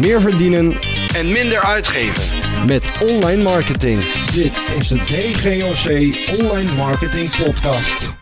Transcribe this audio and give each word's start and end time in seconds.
meer 0.00 0.20
verdienen 0.20 0.76
en 1.14 1.32
minder 1.32 1.60
uitgeven. 1.60 2.38
met 2.66 2.98
online 3.00 3.42
marketing. 3.42 4.02
Dit 4.32 4.60
is 4.78 4.88
de 4.88 4.96
DGOC 4.96 6.16
Online 6.40 6.72
Marketing 6.72 7.30
Podcast. 7.36 8.19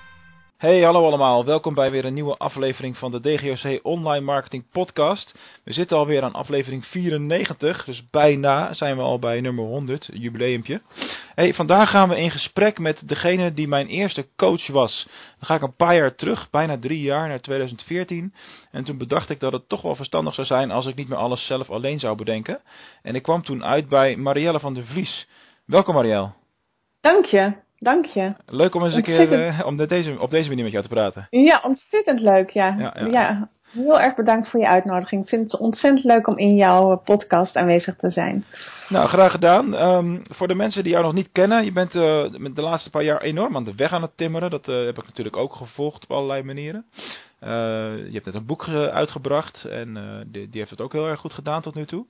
Hey, 0.59 0.83
hallo 0.83 1.05
allemaal. 1.07 1.45
Welkom 1.45 1.75
bij 1.75 1.91
weer 1.91 2.05
een 2.05 2.15
nieuwe 2.15 2.37
aflevering 2.37 2.97
van 2.97 3.11
de 3.11 3.21
DGOC 3.21 3.81
Online 3.83 4.25
Marketing 4.25 4.71
Podcast. 4.71 5.39
We 5.65 5.73
zitten 5.73 5.97
alweer 5.97 6.23
aan 6.23 6.33
aflevering 6.33 6.87
94, 6.87 7.85
dus 7.85 8.11
bijna 8.11 8.73
zijn 8.73 8.97
we 8.97 9.03
al 9.03 9.19
bij 9.19 9.41
nummer 9.41 9.65
100, 9.65 10.09
jubileumpje. 10.13 10.81
Hey, 11.35 11.55
vandaag 11.55 11.91
gaan 11.91 12.09
we 12.09 12.21
in 12.21 12.31
gesprek 12.31 12.79
met 12.79 13.09
degene 13.09 13.53
die 13.53 13.69
mijn 13.69 13.87
eerste 13.87 14.27
coach 14.37 14.67
was. 14.67 15.07
Dan 15.39 15.49
ga 15.49 15.55
ik 15.55 15.63
een 15.63 15.77
paar 15.77 15.95
jaar 15.95 16.15
terug, 16.15 16.51
bijna 16.51 16.79
drie 16.79 17.01
jaar, 17.01 17.29
naar 17.29 17.41
2014. 17.41 18.35
En 18.71 18.85
toen 18.85 18.99
bedacht 18.99 19.31
ik 19.31 19.41
dat 19.41 19.53
het 19.53 19.69
toch 19.69 19.83
wel 19.83 19.95
verstandig 19.95 20.35
zou 20.35 20.47
zijn 20.47 20.71
als 20.71 20.87
ik 20.87 20.95
niet 20.95 21.09
meer 21.09 21.19
alles 21.19 21.47
zelf 21.47 21.71
alleen 21.71 21.99
zou 21.99 22.17
bedenken. 22.17 22.61
En 23.03 23.15
ik 23.15 23.23
kwam 23.23 23.43
toen 23.43 23.65
uit 23.65 23.89
bij 23.89 24.17
Marielle 24.17 24.61
van 24.61 24.75
der 24.75 24.87
Vlies. 24.87 25.29
Welkom 25.65 25.95
Marielle. 25.95 26.31
Dank 27.01 27.25
je, 27.25 27.55
dank 27.79 28.05
je. 28.05 28.33
Leuk 28.47 28.75
om 28.75 28.85
eens 28.85 28.95
een 28.95 29.03
keer 29.03 29.33
eh, 29.47 29.67
om 29.67 29.77
deze, 29.77 30.21
op 30.21 30.31
deze 30.31 30.49
manier 30.49 30.63
met 30.65 30.73
jou 30.73 30.85
te 30.85 30.91
praten. 30.91 31.27
Ja, 31.31 31.61
ontzettend 31.65 32.21
leuk, 32.21 32.51
ja. 32.51 32.75
Ja, 32.79 32.95
ja. 32.99 33.07
Ja, 33.07 33.49
heel 33.73 34.01
erg 34.01 34.15
bedankt 34.15 34.49
voor 34.49 34.61
je 34.61 34.67
uitnodiging. 34.69 35.23
Ik 35.23 35.29
vind 35.29 35.53
het 35.53 35.61
ontzettend 35.61 36.05
leuk 36.05 36.27
om 36.27 36.39
in 36.39 36.55
jouw 36.57 36.91
eh, 36.93 36.99
podcast 37.05 37.57
aanwezig 37.57 37.97
te 37.97 38.11
zijn. 38.11 38.45
Nou, 38.89 39.09
graag 39.09 39.31
gedaan. 39.31 39.75
Ehm, 39.75 40.19
voor 40.31 40.49
de 40.49 40.55
mensen 40.55 40.83
die 40.83 40.93
jou 40.93 41.05
nog 41.05 41.15
niet 41.15 41.29
kennen, 41.33 41.65
je 41.65 41.73
bent 41.73 41.95
met 42.41 42.57
de 42.57 42.63
laatste 42.63 42.91
paar 42.91 43.03
jaar 43.05 43.21
enorm 43.23 43.57
aan 43.57 43.65
de 43.65 43.75
weg 43.75 43.93
aan 43.93 44.03
het 44.03 44.17
timmeren. 44.17 44.51
Dat 44.51 44.67
heb 44.67 44.99
ik 44.99 45.07
natuurlijk 45.07 45.37
ook 45.37 45.55
gevolgd 45.55 46.03
op 46.05 46.11
allerlei 46.11 46.43
manieren. 46.43 46.85
Je 47.41 48.11
hebt 48.13 48.25
net 48.25 48.35
een 48.35 48.47
boek 48.47 48.69
uitgebracht 48.69 49.65
en 49.65 49.95
die, 50.27 50.49
die 50.49 50.59
heeft 50.59 50.71
het 50.71 50.81
ook 50.81 50.93
heel 50.93 51.07
erg 51.07 51.21
goed 51.21 51.33
gedaan 51.33 51.63
tot 51.63 51.75
nu 51.75 51.85
toe. 51.87 52.07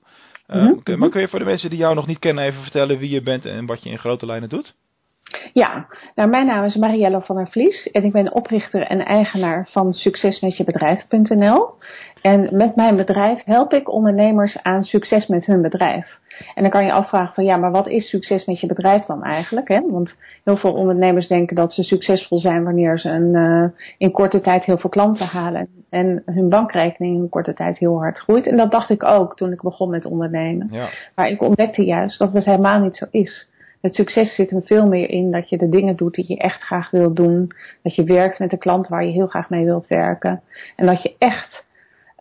Kun- 0.83 0.99
Maar 0.99 1.09
kun 1.09 1.21
je 1.21 1.27
voor 1.27 1.39
de 1.39 1.45
mensen 1.45 1.69
die 1.69 1.79
jou 1.79 1.95
nog 1.95 2.07
niet 2.07 2.19
kennen 2.19 2.43
even 2.43 2.61
vertellen 2.61 2.97
wie 2.97 3.09
je 3.09 3.21
bent 3.21 3.45
en 3.45 3.65
wat 3.65 3.83
je 3.83 3.89
in 3.89 3.97
grote 3.99 4.25
lijnen 4.25 4.49
doet? 4.49 4.75
Ja, 5.53 5.87
nou 6.15 6.29
mijn 6.29 6.45
naam 6.45 6.65
is 6.65 6.75
Marielle 6.75 7.21
van 7.21 7.35
der 7.35 7.47
Vlies 7.47 7.91
en 7.91 8.03
ik 8.03 8.11
ben 8.11 8.33
oprichter 8.33 8.81
en 8.81 9.05
eigenaar 9.05 9.67
van 9.71 9.93
succesmetjebedrijf.nl. 9.93 11.69
En 12.21 12.47
met 12.51 12.75
mijn 12.75 12.95
bedrijf 12.95 13.43
help 13.43 13.73
ik 13.73 13.91
ondernemers 13.91 14.57
aan 14.63 14.83
succes 14.83 15.27
met 15.27 15.45
hun 15.45 15.61
bedrijf. 15.61 16.19
En 16.55 16.61
dan 16.61 16.71
kan 16.71 16.85
je 16.85 16.91
afvragen 16.91 17.33
van 17.33 17.43
ja, 17.43 17.57
maar 17.57 17.71
wat 17.71 17.87
is 17.87 18.09
succes 18.09 18.45
met 18.45 18.59
je 18.59 18.67
bedrijf 18.67 19.03
dan 19.03 19.23
eigenlijk? 19.23 19.67
Hè? 19.67 19.81
Want 19.89 20.15
heel 20.43 20.57
veel 20.57 20.73
ondernemers 20.73 21.27
denken 21.27 21.55
dat 21.55 21.73
ze 21.73 21.83
succesvol 21.83 22.37
zijn 22.37 22.63
wanneer 22.63 22.99
ze 22.99 23.09
een, 23.09 23.35
eh, 23.35 23.83
in 23.97 24.11
korte 24.11 24.41
tijd 24.41 24.63
heel 24.63 24.77
veel 24.77 24.89
klanten 24.89 25.25
halen. 25.25 25.67
En 25.89 26.21
hun 26.25 26.49
bankrekening 26.49 27.15
in 27.15 27.29
korte 27.29 27.53
tijd 27.53 27.77
heel 27.77 27.97
hard 27.97 28.17
groeit. 28.17 28.47
En 28.47 28.57
dat 28.57 28.71
dacht 28.71 28.89
ik 28.89 29.03
ook 29.03 29.35
toen 29.35 29.51
ik 29.51 29.61
begon 29.61 29.89
met 29.89 30.05
ondernemen. 30.05 30.67
Ja, 30.71 30.89
Maar 31.15 31.29
ik 31.29 31.41
ontdekte 31.41 31.85
juist 31.85 32.19
dat 32.19 32.33
het 32.33 32.45
helemaal 32.45 32.79
niet 32.79 32.95
zo 32.95 33.05
is. 33.11 33.48
Het 33.81 33.95
succes 33.95 34.35
zit 34.35 34.51
er 34.51 34.61
veel 34.61 34.87
meer 34.87 35.09
in 35.09 35.31
dat 35.31 35.49
je 35.49 35.57
de 35.57 35.69
dingen 35.69 35.95
doet 35.95 36.13
die 36.13 36.25
je 36.27 36.37
echt 36.37 36.61
graag 36.61 36.89
wilt 36.91 37.15
doen. 37.15 37.51
Dat 37.83 37.95
je 37.95 38.03
werkt 38.03 38.39
met 38.39 38.49
de 38.49 38.57
klant 38.57 38.87
waar 38.87 39.05
je 39.05 39.11
heel 39.11 39.27
graag 39.27 39.49
mee 39.49 39.65
wilt 39.65 39.87
werken. 39.87 40.41
En 40.75 40.85
dat 40.85 41.01
je 41.01 41.15
echt 41.17 41.65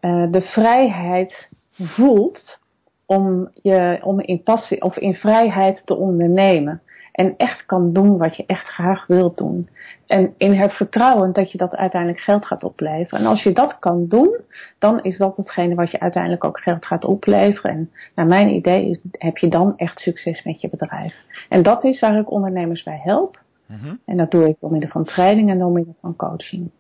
eh, 0.01 0.31
de 0.31 0.41
vrijheid 0.41 1.49
voelt 1.77 2.61
om, 3.07 3.51
je, 3.63 3.99
om 4.03 4.21
in 4.21 4.43
passie 4.43 4.83
of 4.83 4.97
in 4.97 5.15
vrijheid 5.15 5.83
te 5.85 5.97
ondernemen. 5.97 6.83
En 7.19 7.35
echt 7.37 7.67
kan 7.67 7.93
doen 7.93 8.19
wat 8.19 8.37
je 8.37 8.45
echt 8.47 8.69
graag 8.69 9.07
wilt 9.07 9.37
doen. 9.37 9.69
En 10.07 10.35
in 10.37 10.53
het 10.53 10.73
vertrouwen 10.73 11.33
dat 11.33 11.53
je 11.53 11.59
dat 11.59 11.77
uiteindelijk 11.77 12.21
geld 12.21 12.47
gaat 12.47 12.65
opleveren. 12.65 13.21
En 13.21 13.27
als 13.27 13.43
je 13.43 13.53
dat 13.53 13.79
kan 13.79 14.07
doen, 14.09 14.37
dan 14.79 15.03
is 15.03 15.19
dat 15.19 15.37
hetgene 15.37 15.75
wat 15.75 15.91
je 15.91 16.01
uiteindelijk 16.01 16.45
ook 16.45 16.61
geld 16.61 16.87
gaat 16.87 17.05
opleveren. 17.05 17.71
En 17.71 17.91
naar 18.15 18.27
mijn 18.27 18.49
idee 18.49 18.89
is, 18.89 19.01
heb 19.11 19.37
je 19.37 19.49
dan 19.49 19.77
echt 19.77 19.99
succes 19.99 20.43
met 20.43 20.61
je 20.61 20.69
bedrijf. 20.69 21.15
En 21.49 21.63
dat 21.63 21.85
is 21.85 22.01
waar 22.01 22.19
ik 22.19 22.31
ondernemers 22.31 22.83
bij 22.83 23.01
help. 23.03 23.41
Mhm. 23.67 23.95
En 24.05 24.17
dat 24.17 24.31
doe 24.31 24.49
ik 24.49 24.57
door 24.61 24.71
middel 24.71 24.91
van 24.91 25.05
training 25.05 25.51
en 25.51 25.59
door 25.59 25.73
middel 25.73 25.97
van 26.01 26.17
coaching. 26.17 26.71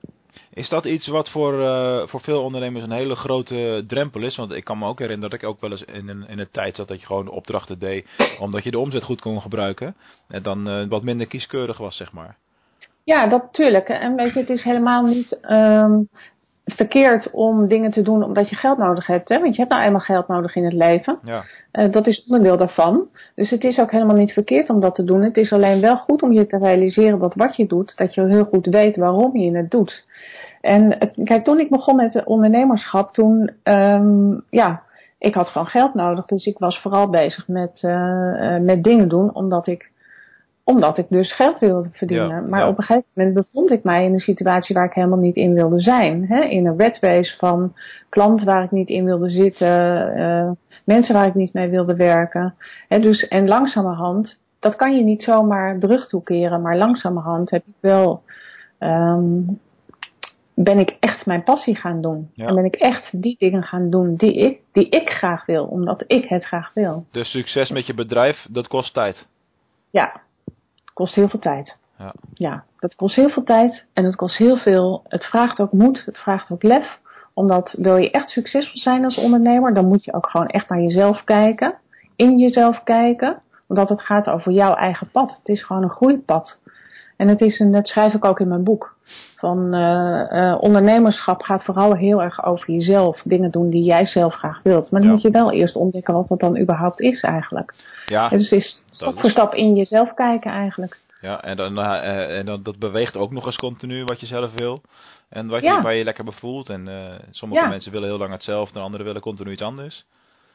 Is 0.54 0.68
dat 0.68 0.84
iets 0.84 1.06
wat 1.06 1.30
voor, 1.30 1.62
eh, 1.62 2.06
voor 2.06 2.20
veel 2.20 2.42
ondernemers 2.42 2.84
een 2.84 2.90
hele 2.90 3.14
grote 3.14 3.84
drempel 3.86 4.22
is? 4.22 4.36
Want 4.36 4.52
ik 4.52 4.64
kan 4.64 4.78
me 4.78 4.86
ook 4.86 4.98
herinneren 4.98 5.30
dat 5.30 5.42
ik 5.42 5.48
ook 5.48 5.60
wel 5.60 5.70
eens 5.70 5.84
in 5.84 6.08
een, 6.08 6.28
in 6.28 6.38
een 6.38 6.50
tijd 6.50 6.76
zat 6.76 6.88
dat 6.88 7.00
je 7.00 7.06
gewoon 7.06 7.28
opdrachten 7.28 7.78
deed, 7.78 8.06
omdat 8.40 8.64
je 8.64 8.70
de 8.70 8.78
omzet 8.78 9.02
goed 9.02 9.20
kon 9.20 9.40
gebruiken. 9.40 9.94
En 10.28 10.42
dan 10.42 10.68
eh, 10.68 10.88
wat 10.88 11.02
minder 11.02 11.26
kieskeurig 11.26 11.78
was, 11.78 11.96
zeg 11.96 12.12
maar. 12.12 12.36
Ja, 13.04 13.26
dat 13.26 13.48
tuurlijk. 13.52 13.88
En 13.88 14.14
weet 14.14 14.32
je, 14.32 14.40
het 14.40 14.48
is 14.48 14.64
helemaal 14.64 15.02
niet 15.02 15.40
ehm, 15.40 16.00
verkeerd 16.74 17.30
om 17.30 17.68
dingen 17.68 17.90
te 17.90 18.02
doen 18.02 18.22
omdat 18.24 18.48
je 18.48 18.56
geld 18.56 18.78
nodig 18.78 19.06
hebt. 19.06 19.28
Hè? 19.28 19.40
Want 19.40 19.54
je 19.54 19.60
hebt 19.60 19.72
nou 19.72 19.84
eenmaal 19.84 20.00
geld 20.00 20.28
nodig 20.28 20.56
in 20.56 20.64
het 20.64 20.72
leven. 20.72 21.18
Ja, 21.24 21.42
Eh, 21.72 21.92
dat 21.92 22.06
is 22.06 22.24
onderdeel 22.28 22.56
daarvan. 22.56 23.08
Dus 23.34 23.50
het 23.50 23.64
is 23.64 23.78
ook 23.78 23.90
helemaal 23.90 24.16
niet 24.16 24.32
verkeerd 24.32 24.70
om 24.70 24.80
dat 24.80 24.94
te 24.94 25.04
doen. 25.04 25.22
Het 25.22 25.36
is 25.36 25.52
alleen 25.52 25.80
wel 25.80 25.96
goed 25.96 26.22
om 26.22 26.32
je 26.32 26.46
te 26.46 26.58
realiseren 26.58 27.18
dat 27.18 27.34
wat 27.34 27.56
je 27.56 27.66
doet, 27.66 27.96
dat 27.96 28.14
je 28.14 28.26
heel 28.26 28.44
goed 28.44 28.66
weet 28.66 28.96
waarom 28.96 29.36
je 29.36 29.56
het 29.56 29.70
doet. 29.70 30.04
En 30.60 30.98
het- 30.98 31.18
kijk, 31.24 31.44
toen 31.44 31.60
ik 31.60 31.70
begon 31.70 31.96
met 31.96 32.24
ondernemerschap, 32.24 33.10
toen, 33.12 33.50
ehm, 33.62 34.30
ja, 34.50 34.82
ik 35.18 35.34
had 35.34 35.48
gewoon 35.48 35.66
geld 35.66 35.94
nodig. 35.94 36.24
Dus 36.26 36.46
ik 36.46 36.58
was 36.58 36.80
vooral 36.80 37.08
bezig 37.08 37.48
met, 37.48 37.78
eh, 37.80 38.54
eh, 38.54 38.62
met 38.62 38.84
dingen 38.84 39.08
doen, 39.08 39.34
omdat 39.34 39.66
ik, 39.66 39.90
omdat 40.68 40.98
ik 40.98 41.06
dus 41.08 41.34
geld 41.34 41.58
wilde 41.58 41.88
verdienen. 41.92 42.28
Ja, 42.28 42.40
maar 42.40 42.60
ja. 42.60 42.68
op 42.68 42.78
een 42.78 42.84
gegeven 42.84 43.08
moment 43.14 43.34
bevond 43.34 43.70
ik 43.70 43.84
mij 43.84 44.04
in 44.04 44.12
een 44.12 44.18
situatie 44.18 44.74
waar 44.74 44.84
ik 44.84 44.92
helemaal 44.92 45.18
niet 45.18 45.36
in 45.36 45.54
wilde 45.54 45.80
zijn. 45.80 46.26
Hè? 46.26 46.40
In 46.40 46.66
een 46.66 46.76
wetwees 46.76 47.36
van 47.38 47.72
klanten 48.08 48.46
waar 48.46 48.62
ik 48.62 48.70
niet 48.70 48.88
in 48.88 49.04
wilde 49.04 49.28
zitten, 49.28 50.14
eh, 50.14 50.50
mensen 50.84 51.14
waar 51.14 51.26
ik 51.26 51.34
niet 51.34 51.52
mee 51.52 51.68
wilde 51.68 51.96
werken. 51.96 52.54
Hè? 52.88 53.00
Dus, 53.00 53.28
en 53.28 53.48
langzamerhand, 53.48 54.42
dat 54.60 54.76
kan 54.76 54.96
je 54.96 55.02
niet 55.02 55.22
zomaar 55.22 55.78
terug 55.78 56.08
toekeren, 56.08 56.62
maar 56.62 56.76
langzamerhand 56.76 57.50
heb 57.50 57.62
ik 57.66 57.76
wel 57.80 58.22
ehm, 58.78 59.40
ben 60.54 60.78
ik 60.78 60.96
echt 61.00 61.26
mijn 61.26 61.42
passie 61.42 61.76
gaan 61.76 62.00
doen. 62.00 62.30
Ja. 62.34 62.46
En 62.46 62.54
ben 62.54 62.64
ik 62.64 62.74
echt 62.74 63.22
die 63.22 63.36
dingen 63.38 63.62
gaan 63.62 63.90
doen 63.90 64.16
die 64.16 64.34
ik, 64.34 64.60
die 64.72 64.88
ik 64.88 65.08
graag 65.08 65.46
wil, 65.46 65.64
omdat 65.64 66.04
ik 66.06 66.24
het 66.24 66.44
graag 66.44 66.70
wil. 66.74 67.04
dus 67.10 67.30
succes 67.30 67.70
met 67.70 67.86
je 67.86 67.94
bedrijf, 67.94 68.46
dat 68.50 68.68
kost 68.68 68.94
tijd. 68.94 69.26
Ja, 69.90 70.26
kost 70.98 71.14
heel 71.14 71.28
veel 71.28 71.40
tijd. 71.40 71.76
Ja. 71.98 72.14
Ja, 72.34 72.64
dat 72.78 72.94
kost 72.94 73.16
heel 73.16 73.28
veel 73.28 73.42
tijd 73.42 73.86
en 73.92 74.04
het 74.04 74.16
kost 74.16 74.36
heel 74.36 74.56
veel. 74.56 75.02
Het 75.08 75.24
vraagt 75.24 75.60
ook 75.60 75.72
moed, 75.72 76.02
het 76.04 76.18
vraagt 76.18 76.50
ook 76.50 76.62
lef. 76.62 76.98
Omdat 77.34 77.74
wil 77.78 77.96
je 77.96 78.10
echt 78.10 78.28
succesvol 78.28 78.80
zijn 78.80 79.04
als 79.04 79.18
ondernemer, 79.18 79.74
dan 79.74 79.88
moet 79.88 80.04
je 80.04 80.12
ook 80.14 80.28
gewoon 80.28 80.46
echt 80.46 80.68
naar 80.68 80.80
jezelf 80.80 81.24
kijken. 81.24 81.74
In 82.16 82.38
jezelf 82.38 82.82
kijken. 82.82 83.42
Omdat 83.68 83.88
het 83.88 84.02
gaat 84.02 84.28
over 84.28 84.52
jouw 84.52 84.74
eigen 84.74 85.10
pad. 85.10 85.30
Het 85.38 85.48
is 85.48 85.64
gewoon 85.64 85.82
een 85.82 85.90
groeipad. 85.90 86.58
En 87.16 87.28
het 87.28 87.40
is 87.40 87.58
een, 87.58 87.72
dat 87.72 87.86
schrijf 87.86 88.14
ik 88.14 88.24
ook 88.24 88.40
in 88.40 88.48
mijn 88.48 88.64
boek. 88.64 88.96
Van 89.36 89.74
eh, 89.74 90.50
eh, 90.52 90.62
ondernemerschap 90.62 91.42
gaat 91.42 91.64
vooral 91.64 91.94
heel 91.94 92.22
erg 92.22 92.44
over 92.44 92.70
jezelf. 92.72 93.20
Dingen 93.24 93.50
doen 93.50 93.70
die 93.70 93.82
jij 93.84 94.06
zelf 94.06 94.34
graag 94.34 94.62
wilt. 94.62 94.90
Maar 94.90 95.00
dan 95.00 95.08
Ja. 95.08 95.14
moet 95.14 95.22
je 95.24 95.30
wel 95.30 95.52
eerst 95.52 95.76
ontdekken 95.76 96.14
wat 96.14 96.28
dat 96.28 96.40
dan 96.40 96.58
überhaupt 96.58 97.00
is 97.00 97.20
eigenlijk. 97.22 97.74
Ja, 98.06 98.28
Dus 98.28 98.50
het 98.50 98.60
is 98.60 98.82
stap 98.90 99.14
is- 99.14 99.20
voor 99.20 99.30
stap 99.30 99.54
in 99.54 99.74
jezelf 99.74 100.14
kijken 100.14 100.50
eigenlijk. 100.50 100.98
ja 101.20 101.42
en, 101.42 101.56
dan, 101.56 101.78
eh, 101.78 102.38
en 102.38 102.46
dan, 102.46 102.62
dat 102.62 102.78
beweegt 102.78 103.16
ook 103.16 103.30
nog 103.32 103.46
eens 103.46 103.56
continu 103.56 104.04
wat 104.04 104.20
je 104.20 104.26
zelf 104.26 104.50
wil. 104.54 104.80
En 105.28 105.46
wat 105.48 105.60
je, 105.60 105.66
Ja. 105.66 105.82
waar 105.82 105.94
je 105.94 106.04
lekker 106.04 106.24
bevoelt. 106.24 106.68
En 106.68 106.88
sommige 107.30 107.68
mensen 107.68 107.92
willen 107.92 108.08
heel 108.08 108.18
lang 108.18 108.32
hetzelfde, 108.32 108.78
en 108.78 108.84
anderen 108.84 109.06
willen 109.06 109.20
continu 109.20 109.50
iets 109.52 109.62
anders. 109.62 110.04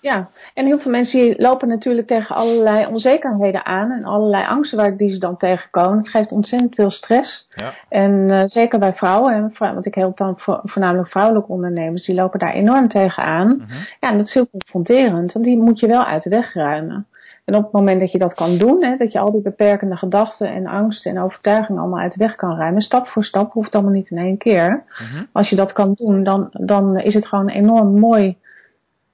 Ja, 0.04 0.30
en 0.54 0.66
heel 0.66 0.80
veel 0.80 0.92
mensen 0.92 1.34
lopen 1.38 1.68
natuurlijk 1.68 2.08
tegen 2.08 2.36
allerlei 2.36 2.86
onzekerheden 2.88 3.66
aan 3.66 3.92
en 3.92 4.04
allerlei 4.04 4.46
angsten 4.46 4.78
waar 4.78 4.98
die 4.98 5.10
ze 5.14 5.18
dan 5.20 5.38
tegenkomen. 5.38 5.98
Het 5.98 6.10
geeft 6.10 6.32
ontzettend 6.32 6.76
veel 6.76 6.92
stress. 6.92 7.48
Ja. 7.56 7.72
En 7.90 8.30
eh, 8.32 8.44
zeker 8.46 8.80
bij 8.80 8.94
vrouwen, 8.94 9.34
hè, 9.34 9.50
vrou- 9.50 9.74
want 9.74 9.86
ik 9.86 9.96
help 9.96 10.18
dan 10.18 10.34
vo- 10.38 10.60
voornamelijk 10.64 11.10
vrouwelijke 11.10 11.52
ondernemers, 11.52 12.06
die 12.06 12.16
lopen 12.16 12.40
daar 12.40 12.54
enorm 12.54 12.88
tegen 12.88 13.24
aan. 13.24 13.48
Mhm. 13.48 13.74
Ja, 14.00 14.10
en 14.10 14.18
dat 14.18 14.26
is 14.26 14.34
heel 14.34 14.50
confronterend, 14.50 15.32
want 15.34 15.46
die 15.46 15.58
moet 15.58 15.80
je 15.80 15.88
wel 15.88 16.04
uit 16.06 16.24
de 16.24 16.30
weg 16.30 16.54
ruimen. 16.54 17.08
En 17.46 17.56
op 17.56 17.64
het 17.64 17.72
moment 17.72 18.00
dat 18.00 18.12
je 18.12 18.18
dat 18.18 18.34
kan 18.34 18.58
doen, 18.58 18.84
hè, 18.84 18.98
dat 18.98 19.12
je 19.12 19.20
al 19.20 19.32
die 19.32 19.42
beperkende 19.42 19.96
gedachten 19.96 20.48
en 20.48 20.68
angsten 20.68 21.12
en 21.12 21.22
overtuigingen 21.22 21.82
allemaal 21.82 22.00
uit 22.00 22.14
de 22.14 22.24
weg 22.24 22.36
kan 22.36 22.58
ruimen, 22.58 22.82
stap 22.82 23.08
voor 23.08 23.24
stap, 23.24 23.52
hoeft 23.54 23.74
allemaal 23.76 23.94
niet 23.94 24.10
in 24.10 24.18
één 24.18 24.38
keer. 24.38 24.84
Mhm. 24.88 25.24
Als 25.32 25.50
je 25.50 25.56
dat 25.56 25.74
kan 25.74 25.94
doen, 25.94 26.24
dan, 26.24 26.48
dan 26.52 27.00
is 27.00 27.14
het 27.14 27.28
gewoon 27.28 27.50
een 27.50 27.56
enorm 27.56 28.00
mooi 28.00 28.38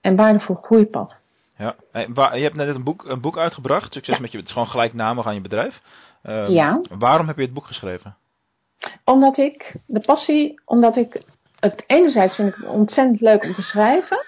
en 0.02 0.16
waardevol 0.16 0.56
groeipad. 0.56 1.22
Ja. 1.58 1.76
Je 1.94 2.44
hebt 2.44 2.56
net 2.56 2.76
een 2.76 2.84
boek, 2.84 3.06
een 3.06 3.22
boek 3.22 3.38
uitgebracht. 3.38 3.94
Succes 3.94 4.20
met 4.20 4.32
je, 4.32 4.38
het 4.38 4.46
is 4.46 4.52
gewoon 4.52 4.68
gelijknamig 4.68 5.26
aan 5.26 5.34
je 5.34 5.42
bedrijf. 5.42 5.82
Ehm, 6.24 6.52
Ja. 6.52 6.82
Waarom 6.90 7.28
heb 7.28 7.36
je 7.36 7.42
het 7.42 7.54
boek 7.54 7.66
geschreven? 7.66 8.16
Omdat 9.04 9.38
ik 9.38 9.76
de 9.86 10.00
passie, 10.00 10.62
omdat 10.66 10.96
ik 10.96 11.24
het 11.60 11.84
enerzijds 11.88 12.36
vind 12.36 12.48
ik 12.48 12.56
het 12.56 12.66
ontzettend 12.66 13.22
leuk 13.22 13.44
om 13.44 13.54
te 13.54 13.62
schrijven. 13.62 14.26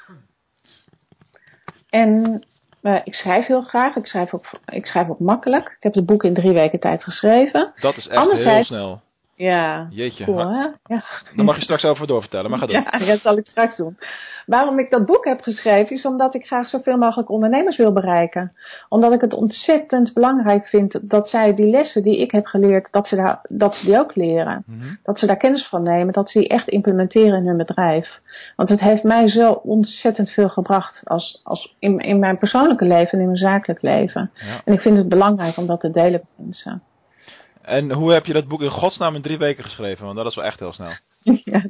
En 1.89 2.43
eh, 2.81 2.99
ik 3.03 3.13
schrijf 3.13 3.45
heel 3.45 3.61
graag. 3.61 3.95
Ik 3.95 4.05
schrijf, 4.05 4.33
ook, 4.33 4.45
ik 4.65 4.85
schrijf 4.85 5.09
ook 5.09 5.19
makkelijk. 5.19 5.67
Ik 5.77 5.83
heb 5.83 5.93
het 5.93 6.05
boek 6.05 6.23
in 6.23 6.33
drie 6.33 6.53
weken 6.53 6.79
tijd 6.79 7.03
geschreven. 7.03 7.73
Dat 7.81 7.97
is 7.97 8.07
echt 8.07 8.31
heel 8.31 8.63
snel. 8.63 9.01
Ja. 9.41 9.87
Jeetje. 9.89 10.23
Cool, 10.23 10.39
Ha- 10.39 10.51
hè? 10.51 10.93
Ja. 10.95 11.03
Dan 11.35 11.45
mag 11.45 11.55
je 11.55 11.61
straks 11.61 11.83
over 11.83 12.07
doorvertellen, 12.07 12.49
maar 12.49 12.59
ga 12.59 12.65
door. 12.65 12.75
Ja, 12.99 13.05
dat 13.05 13.21
zal 13.21 13.37
ik 13.37 13.45
straks 13.45 13.77
doen. 13.77 13.97
Waarom 14.45 14.79
ik 14.79 14.89
dat 14.89 15.05
boek 15.05 15.25
heb 15.25 15.41
geschreven 15.41 15.95
is 15.95 16.05
omdat 16.05 16.35
ik 16.35 16.45
graag 16.45 16.67
zoveel 16.67 16.97
mogelijk 16.97 17.29
ondernemers 17.29 17.77
wil 17.77 17.93
bereiken. 17.93 18.53
Omdat 18.89 19.13
ik 19.13 19.21
het 19.21 19.33
ontzettend 19.33 20.13
belangrijk 20.13 20.67
vind 20.67 21.09
dat 21.09 21.29
zij 21.29 21.55
die 21.55 21.69
lessen 21.69 22.03
die 22.03 22.17
ik 22.17 22.31
heb 22.31 22.45
geleerd, 22.45 22.91
dat 22.91 23.07
ze, 23.07 23.15
daar, 23.15 23.39
dat 23.49 23.75
ze 23.75 23.85
die 23.85 23.99
ook 23.99 24.15
leren. 24.15 24.63
Mhm. 24.65 24.95
Dat 25.03 25.19
ze 25.19 25.25
daar 25.27 25.37
kennis 25.37 25.67
van 25.67 25.83
nemen, 25.83 26.13
dat 26.13 26.29
ze 26.29 26.39
die 26.39 26.47
echt 26.47 26.67
implementeren 26.67 27.37
in 27.37 27.47
hun 27.47 27.57
bedrijf. 27.57 28.19
Want 28.55 28.69
het 28.69 28.79
heeft 28.79 29.03
mij 29.03 29.29
zo 29.29 29.51
ontzettend 29.51 30.29
veel 30.29 30.49
gebracht 30.49 31.01
als, 31.03 31.41
als 31.43 31.75
in, 31.79 31.99
in 31.99 32.19
mijn 32.19 32.37
persoonlijke 32.37 32.85
leven 32.85 33.11
en 33.11 33.19
in 33.19 33.25
mijn 33.25 33.37
zakelijk 33.37 33.81
leven. 33.81 34.31
Ja. 34.33 34.61
En 34.65 34.73
ik 34.73 34.79
vind 34.79 34.97
het 34.97 35.09
belangrijk 35.09 35.57
om 35.57 35.65
dat 35.65 35.79
te 35.79 35.91
delen 35.91 36.11
met 36.11 36.45
mensen. 36.45 36.81
En 37.61 37.91
hoe 37.91 38.13
heb 38.13 38.25
je 38.25 38.33
dat 38.33 38.47
boek 38.47 38.61
in 38.61 38.69
godsnaam 38.69 39.15
in 39.15 39.21
drie 39.21 39.37
weken 39.37 39.63
geschreven? 39.63 40.05
Want 40.05 40.17
dat 40.17 40.25
is 40.25 40.35
wel 40.35 40.45
echt 40.45 40.59
heel 40.59 40.73
snel. 40.73 40.91
ja, 41.43 41.61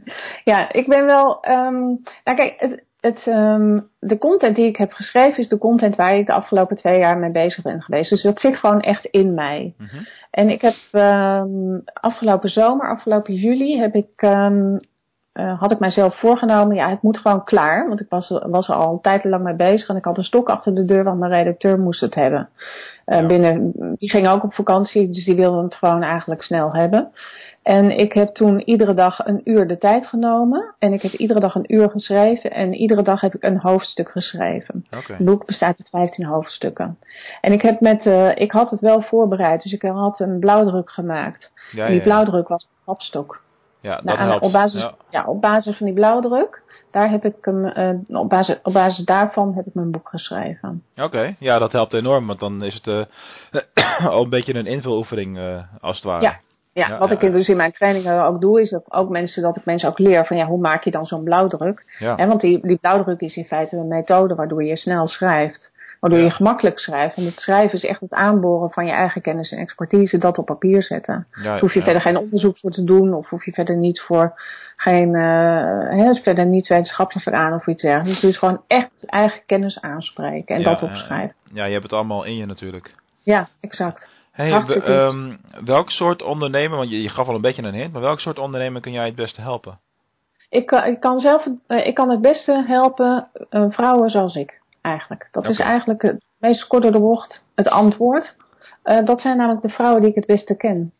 ja, 0.43 0.71
ik 0.73 0.88
ben 0.88 1.05
wel. 1.05 1.43
ehm, 1.43 1.85
nou, 2.23 2.35
kijk, 2.35 2.53
het, 2.57 2.83
het, 2.99 3.27
ehm, 3.27 3.79
de 3.99 4.17
content 4.17 4.55
die 4.55 4.65
ik 4.65 4.77
heb 4.77 4.91
geschreven 4.91 5.38
is 5.38 5.49
de 5.49 5.57
content 5.57 5.95
waar 5.95 6.17
ik 6.17 6.25
de 6.25 6.33
afgelopen 6.33 6.77
twee 6.77 6.99
jaar 6.99 7.17
mee 7.17 7.31
bezig 7.31 7.63
ben 7.63 7.81
geweest. 7.81 8.09
Dus 8.09 8.23
dat 8.23 8.39
zit 8.39 8.57
gewoon 8.57 8.81
echt 8.81 9.05
in 9.05 9.33
mij. 9.33 9.73
Mhm. 9.77 10.03
En 10.31 10.49
ik 10.49 10.61
heb 10.61 10.75
ehm, 10.91 11.79
afgelopen 11.93 12.49
zomer, 12.49 12.89
afgelopen 12.89 13.33
juli, 13.33 13.79
heb 13.79 13.95
ik, 13.95 14.21
eh, 15.31 15.59
had 15.59 15.71
ik 15.71 15.79
mijzelf 15.79 16.19
voorgenomen, 16.19 16.75
ja, 16.75 16.89
het 16.89 17.01
moet 17.01 17.17
gewoon 17.17 17.43
klaar. 17.43 17.87
Want 17.87 17.99
ik 18.01 18.09
was, 18.09 18.39
was 18.45 18.67
er 18.67 18.75
al 18.75 18.91
een 18.91 19.01
tijd 19.01 19.23
lang 19.23 19.43
mee 19.43 19.55
bezig 19.55 19.87
en 19.87 19.95
ik 19.95 20.05
had 20.05 20.17
een 20.17 20.23
stok 20.23 20.49
achter 20.49 20.75
de 20.75 20.85
deur, 20.85 21.03
want 21.03 21.19
mijn 21.19 21.31
redacteur 21.31 21.79
moest 21.79 22.01
het 22.01 22.15
hebben. 22.15 22.49
Eh, 23.05 23.19
Ja. 23.19 23.25
binnen, 23.25 23.71
die 23.97 24.09
ging 24.09 24.27
ook 24.27 24.43
op 24.43 24.53
vakantie, 24.53 25.09
dus 25.09 25.25
die 25.25 25.35
wilde 25.35 25.63
het 25.63 25.75
gewoon 25.75 26.03
eigenlijk 26.03 26.43
snel 26.43 26.73
hebben. 26.73 27.11
En 27.63 27.99
ik 27.99 28.13
heb 28.13 28.27
toen 28.27 28.61
iedere 28.61 28.93
dag 28.93 29.25
een 29.25 29.41
uur 29.43 29.67
de 29.67 29.77
tijd 29.77 30.07
genomen. 30.07 30.75
En 30.79 30.93
ik 30.93 31.01
heb 31.01 31.11
iedere 31.11 31.39
dag 31.39 31.55
een 31.55 31.73
uur 31.73 31.89
geschreven. 31.89 32.51
En 32.51 32.73
iedere 32.73 33.01
dag 33.01 33.21
heb 33.21 33.35
ik 33.35 33.43
een 33.43 33.59
hoofdstuk 33.59 34.09
geschreven. 34.09 34.85
Het 35.17 35.25
boek 35.25 35.45
bestaat 35.45 35.77
uit 35.79 35.89
15 35.89 36.25
hoofdstukken. 36.25 36.97
En 37.41 37.51
ik, 37.53 37.61
heb 37.61 37.79
met, 37.79 38.05
eh, 38.05 38.35
ik 38.35 38.51
had 38.51 38.69
het 38.69 38.79
wel 38.79 39.01
voorbereid. 39.01 39.61
Dus 39.61 39.73
ik 39.73 39.81
had 39.81 40.19
een 40.19 40.39
blauwdruk 40.39 40.89
gemaakt. 40.89 41.51
Ja, 41.71 41.81
en 41.85 41.91
die 41.91 41.97
ja, 41.97 42.03
blauwdruk 42.03 42.47
was 42.47 42.63
een 42.63 42.85
kapstok. 42.85 43.41
Ja, 43.81 43.95
dat 43.95 44.03
Nou, 44.03 44.17
en 44.17 44.25
helpt. 44.27 44.41
op, 44.43 44.51
basis, 44.51 44.81
Ja. 44.81 44.93
ja. 45.09 45.25
op 45.25 45.41
basis 45.41 45.77
van 45.77 45.85
die 45.85 45.95
blauwdruk, 45.95 46.61
daar 46.91 47.09
heb 47.09 47.25
ik 47.25 47.35
hem, 47.41 47.65
eh, 47.65 48.19
op, 48.19 48.29
basis, 48.29 48.59
op 48.63 48.73
basis 48.73 49.05
daarvan 49.05 49.53
heb 49.55 49.65
ik 49.65 49.73
mijn 49.73 49.91
boek 49.91 50.09
geschreven. 50.09 50.83
Oké, 50.95 51.35
ja, 51.39 51.59
dat 51.59 51.71
helpt 51.71 51.93
enorm, 51.93 52.27
want 52.27 52.39
dan 52.39 52.63
is 52.63 52.73
het 52.83 53.07
al 54.09 54.23
een 54.23 54.29
beetje 54.29 54.53
een 54.53 54.65
invuloefening 54.65 55.37
eh, 55.37 55.63
als 55.81 55.95
het 55.95 56.05
ware. 56.05 56.21
Ja. 56.21 56.39
Ja, 56.73 56.87
Ja, 56.87 56.97
wat 56.97 57.09
ja, 57.09 57.19
ik 57.19 57.31
dus 57.31 57.47
in 57.47 57.57
mijn 57.57 57.71
trainingen 57.71 58.23
ook 58.23 58.41
doe, 58.41 58.61
is 58.61 58.69
dat, 58.69 58.91
ook 58.91 59.09
mensen, 59.09 59.41
dat 59.41 59.57
ik 59.57 59.65
mensen 59.65 59.89
ook 59.89 59.99
leer 59.99 60.25
van 60.25 60.37
ja, 60.37 60.45
hoe 60.45 60.59
maak 60.59 60.83
je 60.83 60.91
dan 60.91 61.05
zo'n 61.05 61.23
blauwdruk? 61.23 61.83
Want 62.17 62.41
die, 62.41 62.67
die 62.67 62.77
blauwdruk 62.77 63.19
is 63.21 63.35
in 63.35 63.45
feite 63.45 63.77
een 63.77 63.87
methode 63.87 64.35
waardoor 64.35 64.63
je 64.63 64.77
snel 64.77 65.07
schrijft. 65.07 65.70
Waardoor 66.01 66.19
Ja. 66.19 66.25
je 66.25 66.31
gemakkelijk 66.31 66.80
schrijft. 66.80 67.15
Want 67.15 67.27
het 67.27 67.39
schrijven 67.39 67.77
is 67.77 67.86
echt 67.86 68.00
het 68.00 68.13
aanboren 68.13 68.71
van 68.71 68.86
je 68.86 68.92
eigen 68.92 69.21
kennis 69.21 69.51
en 69.51 69.57
expertise, 69.57 70.18
dat 70.18 70.38
op 70.38 70.45
papier 70.45 70.83
zetten. 70.83 71.27
Ja, 71.44 71.59
hoef 71.59 71.74
je 71.74 71.80
ja. 71.80 71.86
verder 71.86 72.01
geen 72.01 72.18
onderzoek 72.18 72.57
voor 72.57 72.71
te 72.71 72.83
doen, 72.83 73.13
of 73.13 73.30
hoef 73.30 73.45
je 73.45 73.51
verder 73.51 73.75
niet 73.75 74.01
voor 74.01 74.33
geen, 74.75 75.15
eh 75.15 76.24
verder 76.24 76.45
niet 76.45 76.68
wetenschappelijk 76.68 77.27
aan 77.27 77.53
of 77.53 77.68
iets 77.68 77.81
dergelijks. 77.81 78.13
Dus 78.13 78.21
het 78.21 78.31
is 78.31 78.38
gewoon 78.38 78.62
echt 78.68 78.89
je 79.00 79.07
eigen 79.07 79.42
kennis 79.45 79.81
aanspreken 79.81 80.56
en 80.56 80.63
dat 80.63 80.83
opschrijven. 80.83 81.36
Ja, 81.53 81.65
je 81.65 81.71
hebt 81.71 81.83
het 81.83 81.94
allemaal 81.94 82.24
in 82.24 82.36
je 82.36 82.45
natuurlijk. 82.45 82.94
Ja, 83.24 83.50
exact. 83.59 84.09
Hey, 84.31 84.51
ehm, 84.51 85.31
welk 85.65 85.89
soort 85.89 86.21
ondernemer, 86.21 86.77
want 86.77 86.89
je, 86.89 87.01
je 87.01 87.09
gaf 87.09 87.27
al 87.27 87.36
een 87.36 87.42
beetje 87.42 87.63
een 87.63 87.74
hint, 87.74 87.94
maar 87.94 88.01
welk 88.01 88.19
soort 88.19 88.39
ondernemer 88.39 88.81
kun 88.81 88.92
jij 88.92 89.06
het 89.06 89.15
beste 89.15 89.42
helpen? 89.42 89.80
Ik, 90.50 90.71
eh, 90.71 90.88
ik 90.88 91.00
kan 91.00 91.19
zelf, 91.19 91.48
eh, 91.68 91.88
ik 91.88 91.95
kan 91.95 92.09
het 92.09 92.21
beste 92.21 92.63
helpen 92.68 93.27
eh, 93.50 93.65
vrouwen 93.69 94.09
zoals 94.09 94.36
ik, 94.36 94.60
eigenlijk. 94.81 95.27
Dat 95.31 95.47
is 95.47 95.59
eigenlijk 95.59 96.01
het 96.01 96.23
meest 96.37 96.67
kort 96.67 96.83
door 96.83 96.91
de 96.91 96.99
bocht, 96.99 97.43
het 97.55 97.67
antwoord. 97.67 98.35
Eh, 98.83 99.05
dat 99.05 99.21
zijn 99.21 99.37
namelijk 99.37 99.61
de 99.61 99.69
vrouwen 99.69 100.01
die 100.01 100.09
ik 100.09 100.15
het 100.15 100.25
beste 100.25 100.55
ken. 100.55 100.93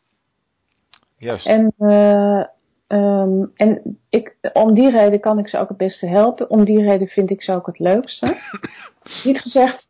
Juist. 1.18 1.46
En, 1.46 1.74
eh, 1.78 2.44
ehm, 2.88 3.46
en 3.56 4.00
ik, 4.10 4.36
om 4.54 4.74
die 4.74 4.90
reden 4.90 5.20
kan 5.20 5.40
ik 5.40 5.48
ze 5.48 5.58
ook 5.58 5.70
het 5.70 5.78
beste 5.78 6.08
helpen. 6.08 6.50
Om 6.50 6.66
die 6.66 6.82
reden 6.82 7.08
vind 7.08 7.30
ik 7.30 7.44
ze 7.44 7.54
ook 7.54 7.66
het 7.66 7.80
leukste. 7.80 8.38
niet 9.24 9.40
gezegd 9.40 9.88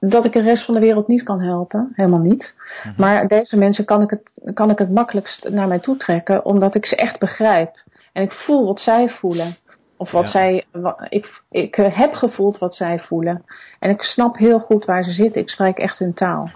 dat 0.00 0.24
ik 0.24 0.32
de 0.32 0.40
rest 0.40 0.64
van 0.64 0.74
de 0.74 0.80
wereld 0.80 1.08
niet 1.08 1.22
kan 1.22 1.40
helpen. 1.40 1.92
Helemaal 1.92 2.20
niet. 2.20 2.54
Mhm. 2.84 3.00
Maar 3.00 3.28
deze 3.28 3.56
mensen 3.56 3.84
kan 3.84 4.02
ik, 4.02 4.10
het, 4.10 4.54
kan 4.54 4.70
ik 4.70 4.78
het 4.78 4.90
makkelijkst 4.90 5.48
naar 5.48 5.68
mij 5.68 5.78
toe 5.78 5.96
trekken. 5.96 6.44
Omdat 6.44 6.74
ik 6.74 6.86
ze 6.86 6.96
echt 6.96 7.18
begrijp. 7.18 7.84
En 8.12 8.22
ik 8.22 8.32
voel 8.32 8.66
wat 8.66 8.80
zij 8.80 9.08
voelen. 9.08 9.56
Of 10.02 10.10
wat 10.10 10.24
Ja. 10.24 10.30
zij, 10.30 10.64
ik, 11.08 11.42
ik 11.50 11.76
eh, 11.76 11.96
heb 11.96 12.12
gevoeld 12.12 12.58
wat 12.58 12.74
zij 12.74 12.98
voelen. 12.98 13.44
En 13.78 13.90
ik 13.90 14.02
snap 14.02 14.36
heel 14.36 14.58
goed 14.58 14.84
waar 14.84 15.02
ze 15.04 15.10
zitten. 15.12 15.40
Ik 15.42 15.48
spreek 15.48 15.78
echt 15.78 15.98
hun 15.98 16.14
taal. 16.14 16.50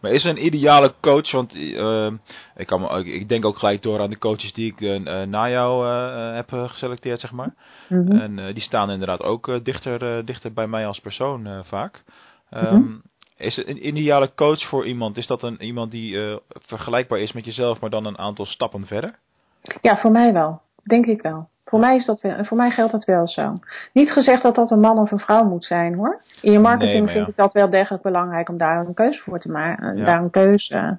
Maar 0.00 0.10
is 0.10 0.24
er 0.24 0.30
een 0.30 0.44
ideale 0.44 0.94
coach? 1.00 1.30
Want 1.32 1.54
eh, 1.54 2.10
ik, 2.56 2.66
kan, 2.66 2.80
me- 2.80 3.04
ik- 3.04 3.28
denk 3.28 3.44
ook 3.44 3.58
gelijk 3.58 3.82
door 3.82 4.00
aan 4.00 4.10
de 4.10 4.18
coaches 4.18 4.52
die 4.52 4.72
ik 4.72 4.80
eh, 4.80 5.22
na 5.22 5.48
jou 5.50 5.86
eh, 5.88 6.34
heb 6.34 6.50
geselecteerd, 6.70 7.20
zeg 7.20 7.32
maar. 7.32 7.54
Mhm. 7.88 8.12
En 8.18 8.54
die 8.54 8.62
staan 8.62 8.90
inderdaad 8.90 9.22
ook 9.22 9.64
dichter, 9.64 10.24
dichter 10.24 10.52
bij 10.52 10.66
mij 10.66 10.86
als 10.86 11.00
persoon 11.00 11.64
vaak. 11.64 12.02
Ehm, 12.50 12.74
Mhm. 12.76 12.92
Is 13.36 13.56
het 13.56 13.66
een 13.68 13.86
ideale 13.86 14.34
coach 14.34 14.62
voor 14.68 14.86
iemand? 14.86 15.16
Is 15.16 15.26
dat 15.26 15.42
een, 15.42 15.62
iemand 15.62 15.90
die 15.90 16.38
vergelijkbaar 16.52 17.18
is 17.18 17.32
met 17.32 17.44
jezelf, 17.44 17.80
maar 17.80 17.90
dan 17.90 18.04
een 18.06 18.18
aantal 18.18 18.46
stappen 18.46 18.86
verder? 18.86 19.18
Ja, 19.80 19.96
voor 19.96 20.10
mij 20.10 20.32
wel. 20.32 20.60
Denk 20.82 21.06
ik 21.06 21.22
wel. 21.22 21.48
Voor 21.64 21.78
mij, 21.80 21.96
is 21.96 22.06
dat 22.06 22.20
wel, 22.20 22.44
voor 22.44 22.56
mij 22.56 22.70
geldt 22.70 22.92
dat 22.92 23.04
wel 23.04 23.28
zo. 23.28 23.58
Niet 23.92 24.12
gezegd 24.12 24.42
dat 24.42 24.54
dat 24.54 24.70
een 24.70 24.80
man 24.80 24.98
of 24.98 25.10
een 25.10 25.18
vrouw 25.18 25.44
moet 25.44 25.64
zijn 25.64 25.94
hoor. 25.94 26.20
In 26.40 26.52
je 26.52 26.58
marketing 26.58 27.04
Nee, 27.04 27.14
vind 27.14 27.28
ik 27.28 27.36
dat 27.36 27.52
wel 27.52 27.70
degelijk 27.70 28.02
belangrijk 28.02 28.48
om 28.48 28.56
daar 28.56 28.86
een 28.86 28.94
keuze 28.94 29.20
voor 29.22 29.38
te 29.38 29.50
maken. 29.50 29.96
Ja. 29.96 30.04
Daar 30.04 30.22
een 30.22 30.30
keuze 30.30 30.98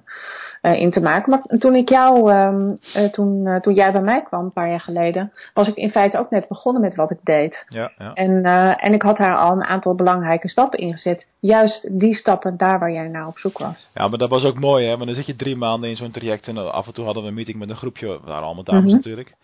eh, 0.60 0.80
in 0.80 0.90
te 0.90 1.00
maken. 1.00 1.30
Maar 1.30 1.58
toen 1.58 1.74
ik 1.74 1.88
jou, 1.88 2.30
ehm, 2.32 2.72
eh, 2.94 3.10
toen, 3.10 3.46
eh, 3.46 3.60
toen 3.60 3.74
jij 3.74 3.92
bij 3.92 4.00
mij 4.02 4.22
kwam 4.22 4.44
een 4.44 4.52
paar 4.52 4.68
jaar 4.68 4.80
geleden, 4.80 5.32
was 5.54 5.68
ik 5.68 5.74
in 5.76 5.90
feite 5.90 6.18
ook 6.18 6.30
net 6.30 6.48
begonnen 6.48 6.82
met 6.82 6.94
wat 6.94 7.10
ik 7.10 7.18
deed. 7.22 7.64
Ja, 7.68 7.92
ja. 7.98 8.12
En, 8.14 8.44
eh, 8.44 8.84
en 8.84 8.92
ik 8.92 9.02
had 9.02 9.16
daar 9.16 9.36
al 9.36 9.52
een 9.52 9.64
aantal 9.64 9.94
belangrijke 9.94 10.48
stappen 10.48 10.78
in 10.78 10.92
gezet. 10.92 11.26
Juist 11.40 12.00
die 12.00 12.14
stappen 12.14 12.56
daar 12.56 12.78
waar 12.78 12.92
jij 12.92 13.08
naar 13.08 13.26
op 13.26 13.38
zoek 13.38 13.58
was. 13.58 13.88
ja, 13.94 14.08
maar 14.08 14.18
dat 14.18 14.30
was 14.30 14.44
ook 14.44 14.58
mooi, 14.58 14.84
hè? 14.84 14.92
Want 14.94 15.06
dan 15.06 15.14
zit 15.14 15.26
je 15.26 15.36
drie 15.36 15.56
maanden 15.56 15.90
in 15.90 15.96
zo'n 15.96 16.10
traject 16.10 16.48
en 16.48 16.72
af 16.72 16.86
en 16.86 16.94
toe 16.94 17.04
hadden 17.04 17.22
we 17.22 17.28
een 17.28 17.34
meeting 17.34 17.58
met 17.58 17.68
een 17.70 17.76
groepje. 17.76 18.06
We 18.06 18.20
waren 18.24 18.44
allemaal 18.44 18.64
dames 18.64 18.84
Mhm. 18.84 18.94
natuurlijk. 18.94 19.34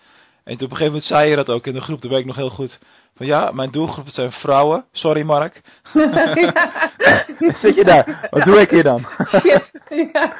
En 0.45 0.57
toen 0.57 0.67
op 0.67 0.71
een 0.71 0.77
gegeven 0.77 0.87
moment 0.87 1.05
zei 1.05 1.29
je 1.29 1.37
dat 1.37 1.49
ook 1.49 1.67
in 1.67 1.75
de 1.75 1.81
groep, 1.81 2.01
dat 2.03 2.11
weet 2.11 2.21
ik 2.21 2.27
nog 2.27 2.37
heel 2.37 2.51
goed. 2.51 2.81
Van 3.17 3.27
ja, 3.27 3.51
mijn 3.51 3.71
doelgroep 3.71 4.09
zijn 4.09 4.33
vrouwen. 4.33 4.85
Sorry 4.93 5.23
Mark. 5.23 5.61
Zit 7.63 7.75
je 7.75 7.85
daar? 7.85 8.29
Wat 8.31 8.45
doe 8.45 8.61
ik 8.61 8.71
hier 8.71 8.83
dan? 8.83 9.07
Shit. 9.41 9.83
ja. 10.13 10.35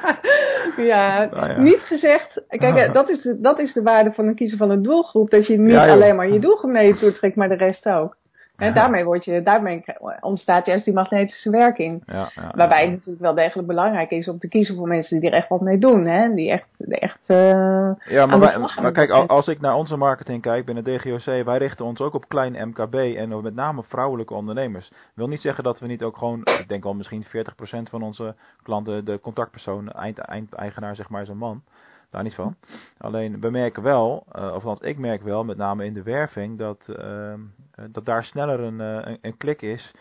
Ja, 0.77 1.27
Nou 1.31 1.49
ja. 1.49 1.59
niet 1.59 1.79
gezegd. 1.79 2.43
Kijk, 2.47 2.77
eh, 2.77 2.93
dat 2.93 3.09
is, 3.09 3.21
de, 3.21 3.41
dat 3.41 3.59
is 3.59 3.73
de 3.73 3.81
waarde 3.81 4.11
van 4.11 4.27
het 4.27 4.35
kiezen 4.35 4.57
van 4.57 4.69
een 4.69 4.83
doelgroep. 4.83 5.29
Dat 5.29 5.47
je 5.47 5.57
niet 5.57 5.75
alleen 5.75 6.15
maar 6.15 6.29
je 6.29 6.39
doelgroep 6.39 6.71
naar 6.71 6.85
je 6.85 6.95
toe 6.95 7.11
trekt, 7.11 7.35
maar 7.35 7.49
de 7.49 7.55
rest 7.55 7.85
ook. 7.85 8.17
Hè, 8.61 8.73
daarmee, 8.73 9.03
word 9.03 9.25
je, 9.25 9.43
daarmee 9.43 9.83
ontstaat 10.19 10.65
juist 10.65 10.85
die 10.85 10.93
magnetische 10.93 11.49
werking. 11.49 12.03
Ja, 12.05 12.31
ja, 12.35 12.51
Waarbij 12.55 12.81
het 12.81 12.91
natuurlijk 12.91 13.21
wel 13.21 13.33
degelijk 13.33 13.67
belangrijk 13.67 14.11
is 14.11 14.27
om 14.27 14.37
te 14.39 14.47
kiezen 14.47 14.75
voor 14.75 14.87
mensen 14.87 15.19
die 15.19 15.29
er 15.29 15.35
echt 15.35 15.49
wat 15.49 15.61
mee 15.61 15.77
doen. 15.77 16.05
Hè? 16.05 16.33
Die 16.33 16.51
echt, 16.51 16.67
echt 16.87 17.19
eh, 17.25 17.37
Ja, 17.37 18.25
maar, 18.25 18.39
wij- 18.39 18.57
maar 18.81 18.91
kijk, 18.91 19.09
als 19.11 19.47
ik 19.47 19.61
naar 19.61 19.75
onze 19.75 19.95
marketing 19.97 20.41
kijk 20.41 20.65
binnen 20.65 20.83
DGOC, 20.83 21.43
wij 21.45 21.57
richten 21.57 21.85
ons 21.85 21.99
ook 21.99 22.13
op 22.13 22.27
klein 22.29 22.67
MKB 22.67 22.95
en 22.95 23.41
met 23.41 23.55
name 23.55 23.83
vrouwelijke 23.87 24.33
ondernemers. 24.33 24.91
wil 25.13 25.27
niet 25.27 25.41
zeggen 25.41 25.63
dat 25.63 25.79
we 25.79 25.87
niet 25.87 26.03
ook 26.03 26.17
gewoon, 26.17 26.41
ik 26.43 26.65
denk 26.67 26.85
al 26.85 26.93
misschien 26.93 27.23
40% 27.23 27.89
van 27.89 28.01
onze 28.01 28.35
klanten, 28.63 29.05
de 29.05 29.19
contactpersoon, 29.19 29.91
eind, 29.91 30.17
eindeigenaar 30.17 30.95
zeg 30.95 31.09
maar, 31.09 31.21
is 31.21 31.29
een 31.29 31.37
man. 31.37 31.63
Daar 32.11 32.23
niet 32.23 32.35
van. 32.35 32.55
Alleen 32.97 33.39
we 33.39 33.49
merken 33.49 33.83
wel, 33.83 34.23
eh, 34.31 34.43
of 34.43 34.51
althans 34.53 34.79
ik 34.79 34.97
merk 34.97 35.21
wel, 35.21 35.43
met 35.43 35.57
name 35.57 35.85
in 35.85 35.93
de 35.93 36.03
werving, 36.03 36.57
dat, 36.57 36.83
ehm, 36.87 37.39
eh, 37.71 37.85
dat 37.91 38.05
daar 38.05 38.23
sneller 38.23 38.59
een, 38.59 38.81
eh, 38.81 39.11
een, 39.11 39.17
een 39.21 39.37
klik 39.37 39.61
is. 39.61 39.91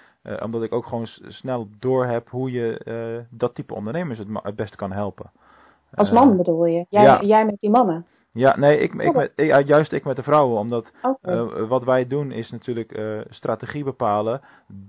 omdat 0.43 0.63
ik 0.63 0.73
ook 0.73 0.87
gewoon 0.87 1.07
snel 1.29 1.69
doorheb 1.79 2.29
hoe 2.31 2.51
je 2.51 3.27
dat 3.31 3.55
type 3.55 3.75
ondernemers 3.75 4.19
het, 4.19 4.29
het 4.43 4.57
beste 4.57 4.77
kan 4.77 4.93
helpen. 4.93 5.31
als 5.95 6.11
man 6.11 6.37
bedoel 6.37 6.65
je. 6.67 6.87
Jij, 6.89 7.03
ja. 7.03 7.23
jij 7.23 7.45
met 7.45 7.57
die 7.61 7.71
mannen. 7.71 8.07
ja, 8.33 8.57
nee, 8.57 8.79
ik, 8.79 8.95
ik 8.95 9.15
met, 9.15 9.33
ik- 9.37 9.67
juist 9.67 9.93
ik 9.93 10.05
met 10.05 10.17
de 10.17 10.23
vrouwen. 10.23 10.59
Omdat 10.59 10.93
wat 11.69 11.85
wij 11.85 12.07
doen 12.07 12.33
is 12.33 12.51
natuurlijk 12.51 13.01
strategie 13.29 13.85
bepalen, 13.85 14.41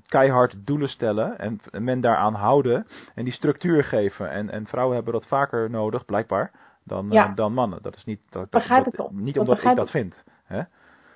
keihard 0.08 0.56
doelen 0.66 0.90
stellen 0.90 1.40
en 1.40 1.60
men 1.72 2.01
daaraan 2.01 2.34
houden 2.34 2.88
en 3.16 3.24
die 3.24 3.34
structuur 3.34 3.84
geven. 3.84 4.30
En, 4.30 4.50
en 4.50 4.66
vrouwen 4.68 4.96
hebben 4.96 5.13
dat 5.13 5.28
vaker 5.28 5.70
nodig, 5.70 6.06
blijkbaar, 6.06 6.51
dan, 6.84 7.06
eh, 7.06 7.12
Ja. 7.12 7.32
dan 7.36 7.54
mannen. 7.54 7.80
Dat 7.82 7.96
is 7.96 8.06
niet, 8.06 8.20
dat, 8.30 8.52
dat, 8.52 9.12
niet 9.12 9.36
Dat 9.36 9.48
omdat 9.48 9.64
ik 9.64 9.76
dat 9.76 9.90
vind. 9.90 10.16
Hè? 10.46 10.62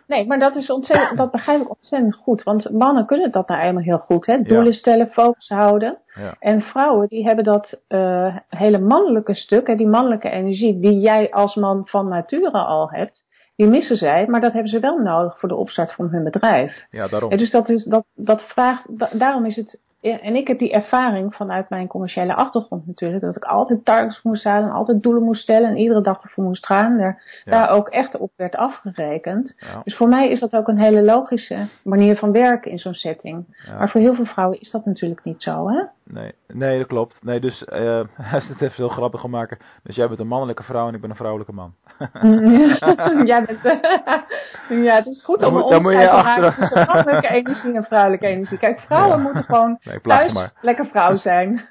Nee, 0.07 0.27
maar 0.27 0.39
dat, 0.39 0.55
is 0.55 0.69
ontzettend, 0.69 1.17
dat 1.23 1.31
begrijp 1.31 1.61
ik 1.61 1.69
ontzettend 1.69 2.15
goed. 2.15 2.43
Want 2.43 2.69
mannen 2.69 3.05
kunnen 3.05 3.31
dat 3.31 3.47
nou 3.47 3.61
eenmaal 3.61 3.83
heel 3.83 3.97
goed. 3.97 4.25
Hè? 4.25 4.41
Doelen 4.41 4.73
stellen, 4.73 5.09
focus 5.09 5.49
houden. 5.49 5.97
Ja. 6.15 6.35
En 6.39 6.61
vrouwen 6.61 7.07
die 7.07 7.25
hebben 7.25 7.43
dat 7.43 7.81
uh, 7.89 8.35
hele 8.49 8.79
mannelijke 8.79 9.33
stuk, 9.33 9.67
hè, 9.67 9.75
die 9.75 9.87
mannelijke 9.87 10.29
energie 10.29 10.79
die 10.79 10.99
jij 10.99 11.31
als 11.31 11.55
man 11.55 11.87
van 11.87 12.07
nature 12.07 12.51
al 12.51 12.89
hebt. 12.91 13.23
Die 13.55 13.67
missen 13.67 13.95
zij, 13.95 14.27
maar 14.27 14.41
dat 14.41 14.53
hebben 14.53 14.71
ze 14.71 14.79
wel 14.79 14.97
nodig 14.97 15.39
voor 15.39 15.49
de 15.49 15.55
opstart 15.55 15.93
van 15.93 16.09
hun 16.09 16.23
bedrijf. 16.23 16.87
Ja, 16.91 17.07
daarom. 17.07 17.31
En 17.31 17.37
dus 17.37 17.51
dat, 17.51 17.69
is, 17.69 17.83
dat, 17.83 18.05
dat 18.15 18.41
vraagt, 18.41 18.99
da, 18.99 19.09
daarom 19.13 19.45
is 19.45 19.55
het 19.55 19.81
en 20.11 20.35
ik 20.35 20.47
heb 20.47 20.59
die 20.59 20.71
ervaring 20.71 21.35
vanuit 21.35 21.69
mijn 21.69 21.87
commerciële 21.87 22.35
achtergrond 22.35 22.87
natuurlijk, 22.87 23.21
dat 23.21 23.35
ik 23.35 23.43
altijd 23.43 23.85
targets 23.85 24.21
moest 24.21 24.43
halen, 24.43 24.71
altijd 24.71 25.03
doelen 25.03 25.23
moest 25.23 25.41
stellen 25.41 25.69
en 25.69 25.77
iedere 25.77 26.01
dag 26.01 26.23
ervoor 26.23 26.43
moest 26.43 26.65
gaan. 26.65 26.97
Daar, 26.97 27.41
ja. 27.45 27.51
daar 27.51 27.69
ook 27.69 27.87
echt 27.87 28.17
op 28.17 28.31
werd 28.35 28.55
afgerekend. 28.55 29.53
Ja. 29.57 29.81
Dus 29.83 29.95
voor 29.95 30.07
mij 30.07 30.29
is 30.29 30.39
dat 30.39 30.55
ook 30.55 30.67
een 30.67 30.79
hele 30.79 31.03
logische 31.03 31.67
manier 31.83 32.17
van 32.17 32.31
werken 32.31 32.71
in 32.71 32.77
zo'n 32.77 32.93
setting. 32.93 33.45
Ja. 33.65 33.77
Maar 33.77 33.89
voor 33.89 34.01
heel 34.01 34.15
veel 34.15 34.25
vrouwen 34.25 34.59
is 34.59 34.71
dat 34.71 34.85
natuurlijk 34.85 35.23
niet 35.23 35.43
zo, 35.43 35.69
hè? 35.69 35.83
Nee, 36.11 36.31
nee 36.47 36.77
dat 36.77 36.87
klopt. 36.87 37.15
Nee, 37.21 37.39
dus 37.39 37.65
uh, 37.73 38.01
hij 38.21 38.39
is 38.39 38.47
het 38.47 38.61
even 38.61 38.75
heel 38.75 38.87
grappig 38.89 39.21
gaan 39.21 39.29
maken. 39.29 39.57
Dus 39.83 39.95
jij 39.95 40.07
bent 40.07 40.19
een 40.19 40.27
mannelijke 40.27 40.63
vrouw 40.63 40.87
en 40.87 40.93
ik 40.93 41.01
ben 41.01 41.09
een 41.09 41.15
vrouwelijke 41.15 41.53
man. 41.53 41.73
jij 43.25 43.45
bent, 43.45 43.59
ja, 44.85 44.95
het 44.95 45.05
is 45.05 45.23
goed 45.23 45.39
Dan 45.39 45.49
om 45.49 45.55
moet- 45.55 45.71
een 45.71 45.77
onderscheid 45.77 46.09
te 46.09 46.15
maken 46.23 46.55
tussen 46.55 46.85
mannelijke 46.85 47.27
energie 47.27 47.73
en 47.75 47.83
vrouwelijke 47.83 48.27
energie. 48.27 48.57
Kijk, 48.57 48.79
vrouwen 48.79 49.17
Ja. 49.17 49.23
moeten 49.23 49.43
gewoon 49.43 49.77
Nee, 49.83 50.01
thuis 50.01 50.33
maar. 50.33 50.51
lekker 50.61 50.85
vrouw 50.85 51.15
zijn. 51.15 51.61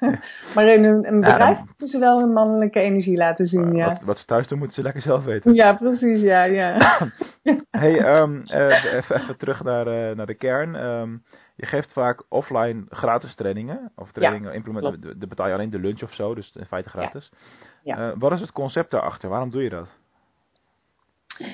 maar 0.55 0.65
in 0.65 0.83
een, 0.83 1.07
een 1.07 1.19
Ja, 1.21 1.31
bedrijf 1.31 1.55
dan- 1.57 1.65
moeten 1.65 1.87
ze 1.87 1.99
wel 1.99 2.19
hun 2.19 2.33
mannelijke 2.33 2.79
energie 2.79 3.17
laten 3.17 3.45
zien, 3.45 3.75
ja. 3.75 3.87
wat, 3.87 4.01
wat 4.01 4.17
ze 4.17 4.25
thuis 4.25 4.47
doen, 4.47 4.57
moeten 4.57 4.75
ze 4.75 4.83
lekker 4.83 5.01
zelf 5.01 5.23
weten. 5.23 5.53
Ja, 5.53 5.73
precies, 5.73 6.21
ja, 6.21 6.43
ja. 6.43 6.97
Hey, 7.71 7.97
ehm, 7.99 8.41
eh, 8.45 8.93
even, 8.93 9.15
even 9.15 9.37
terug 9.37 9.63
naar, 9.63 9.87
eh, 9.87 10.15
naar 10.15 10.25
de 10.25 10.35
kern. 10.35 10.75
Ehm, 10.75 11.09
je 11.55 11.65
geeft 11.65 11.93
vaak 11.93 12.23
offline 12.29 12.85
gratis 12.89 13.35
trainingen. 13.35 13.91
Of 13.95 14.11
trainingen 14.11 14.53
implementen. 14.53 14.99
klopt. 14.99 15.19
De 15.19 15.27
betaal 15.27 15.47
je 15.47 15.53
alleen 15.53 15.69
de 15.69 15.79
lunch 15.79 16.03
of 16.03 16.13
zo, 16.13 16.35
dus 16.35 16.51
in 16.55 16.65
feite 16.65 16.89
gratis. 16.89 17.31
Ja. 17.83 17.97
Eh, 17.97 18.15
wat 18.17 18.31
is 18.31 18.41
het 18.41 18.51
concept 18.51 18.91
daarachter? 18.91 19.29
Waarom 19.29 19.49
doe 19.49 19.63
je 19.63 19.69
dat? 19.69 19.87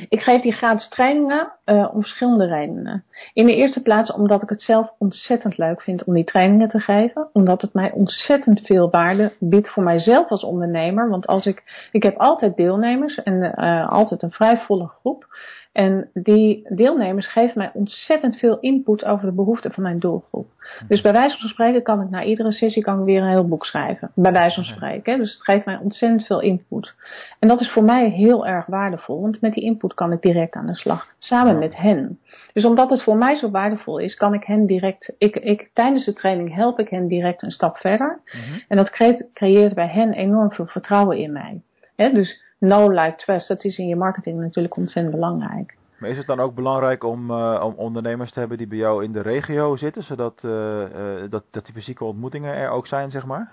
Ik 0.10 0.22
geef 0.22 0.41
die 0.41 0.51
gratis 0.51 0.89
trainingen 0.89 1.51
eh, 1.63 1.89
om 1.93 2.01
verschillende 2.01 2.46
redenen. 2.46 3.03
In 3.34 3.46
de 3.46 3.55
eerste 3.55 3.81
plaats 3.81 4.12
omdat 4.12 4.41
ik 4.41 4.50
het 4.50 4.62
zelf 4.62 4.93
ontzettend 4.98 5.58
leuk 5.58 5.81
vind 5.81 6.03
om 6.03 6.13
die 6.13 6.24
trainingen 6.24 6.70
te 6.70 6.79
geven. 6.79 7.29
Omdat 7.34 7.62
het 7.62 7.74
mij 7.74 7.91
ontzettend 7.91 8.62
veel 8.62 8.89
waarde 8.89 9.34
biedt 9.39 9.70
voor 9.70 9.84
mijzelf 9.84 10.29
als 10.29 10.43
ondernemer. 10.43 11.10
Want 11.10 11.27
als 11.27 11.46
ik, 11.46 11.88
ik 11.91 12.03
heb 12.03 12.17
altijd 12.17 12.55
deelnemers 12.55 13.24
en 13.24 13.53
eh, 13.53 13.89
altijd 13.89 14.22
een 14.22 14.31
vrij 14.31 14.58
volle 14.58 14.88
groep. 14.88 15.27
En 15.71 16.09
die 16.13 16.67
deelnemers 16.75 17.27
geven 17.31 17.57
mij 17.57 17.71
ontzettend 17.73 18.35
veel 18.35 18.59
input 18.59 19.05
over 19.05 19.25
de 19.25 19.33
behoeften 19.33 19.71
van 19.71 19.83
mijn 19.83 19.99
doelgroep. 19.99 20.47
Dus 20.87 21.01
bij 21.01 21.11
wijze 21.11 21.37
van 21.37 21.49
spreken 21.49 21.83
kan 21.83 22.01
ik 22.01 22.09
na 22.09 22.23
iedere 22.23 22.51
sessie 22.51 22.83
kan 22.83 22.99
ik 22.99 23.05
weer 23.05 23.21
een 23.21 23.29
heel 23.29 23.47
boek 23.47 23.65
schrijven. 23.65 24.11
Bij 24.15 24.31
wijze 24.31 24.55
van 24.55 24.63
spreken. 24.63 25.13
hè. 25.13 25.19
Dus 25.19 25.33
het 25.33 25.43
geeft 25.43 25.65
mij 25.65 25.77
ontzettend 25.77 26.25
veel 26.25 26.39
input. 26.41 26.93
En 27.39 27.47
dat 27.47 27.59
is 27.61 27.71
voor 27.71 27.83
mij 27.83 28.09
heel 28.09 28.47
erg 28.47 28.65
waardevol. 28.65 29.21
Want 29.21 29.41
met 29.41 29.53
die 29.53 29.63
input 29.63 29.93
kan 29.93 30.11
ik 30.11 30.21
direct 30.21 30.55
aan 30.55 30.65
de 30.65 30.75
slag. 30.75 31.07
Samen 31.17 31.53
Ja. 31.53 31.59
met 31.59 31.75
hen. 31.77 32.19
Dus 32.53 32.65
omdat 32.65 32.89
het 32.89 33.03
voor 33.03 33.17
mij 33.17 33.35
zo 33.35 33.49
waardevol 33.51 33.97
is, 33.97 34.15
kan 34.15 34.33
ik 34.33 34.43
hen 34.43 34.65
direct. 34.65 35.13
Ik, 35.17 35.35
ik, 35.35 35.69
tijdens 35.73 36.05
de 36.05 36.13
training 36.13 36.55
help 36.55 36.79
ik 36.79 36.89
hen 36.89 37.07
direct 37.07 37.41
een 37.41 37.51
stap 37.51 37.77
verder. 37.77 38.19
Mhm. 38.25 38.59
En 38.67 38.77
dat 38.77 38.89
creëert, 38.89 39.29
creëert 39.33 39.73
bij 39.73 39.87
hen 39.87 40.13
enorm 40.13 40.51
veel 40.51 40.65
vertrouwen 40.67 41.17
in 41.17 41.31
mij. 41.31 41.61
Dus 41.95 42.41
know, 42.67 42.91
like, 42.93 43.15
trust, 43.15 43.47
dat 43.47 43.63
is 43.63 43.77
in 43.77 43.87
je 43.87 43.95
marketing 43.95 44.39
natuurlijk 44.39 44.77
ontzettend 44.77 45.15
belangrijk. 45.15 45.75
Maar 45.97 46.09
is 46.09 46.17
het 46.17 46.27
dan 46.27 46.39
ook 46.39 46.55
belangrijk 46.55 47.03
om, 47.03 47.31
eh, 47.31 47.61
om 47.65 47.73
ondernemers 47.77 48.31
te 48.31 48.39
hebben 48.39 48.57
die 48.57 48.67
bij 48.67 48.77
jou 48.77 49.03
in 49.03 49.11
de 49.11 49.21
regio 49.21 49.75
zitten, 49.75 50.03
zodat 50.03 50.33
eh, 50.43 50.83
eh, 50.83 50.89
dat, 51.29 51.43
dat 51.51 51.65
die 51.65 51.73
fysieke 51.73 52.03
ontmoetingen 52.03 52.53
er 52.55 52.69
ook 52.69 52.87
zijn, 52.87 53.11
zeg 53.11 53.25
maar? 53.25 53.51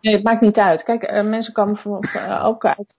Nee, 0.00 0.14
het 0.14 0.22
maakt 0.24 0.40
niet 0.40 0.58
uit. 0.58 0.82
Kijk, 0.82 1.22
mensen 1.24 1.52
komen 1.52 1.76
voor, 1.76 2.06
voor, 2.08 2.38
ook 2.42 2.64
uit 2.64 2.96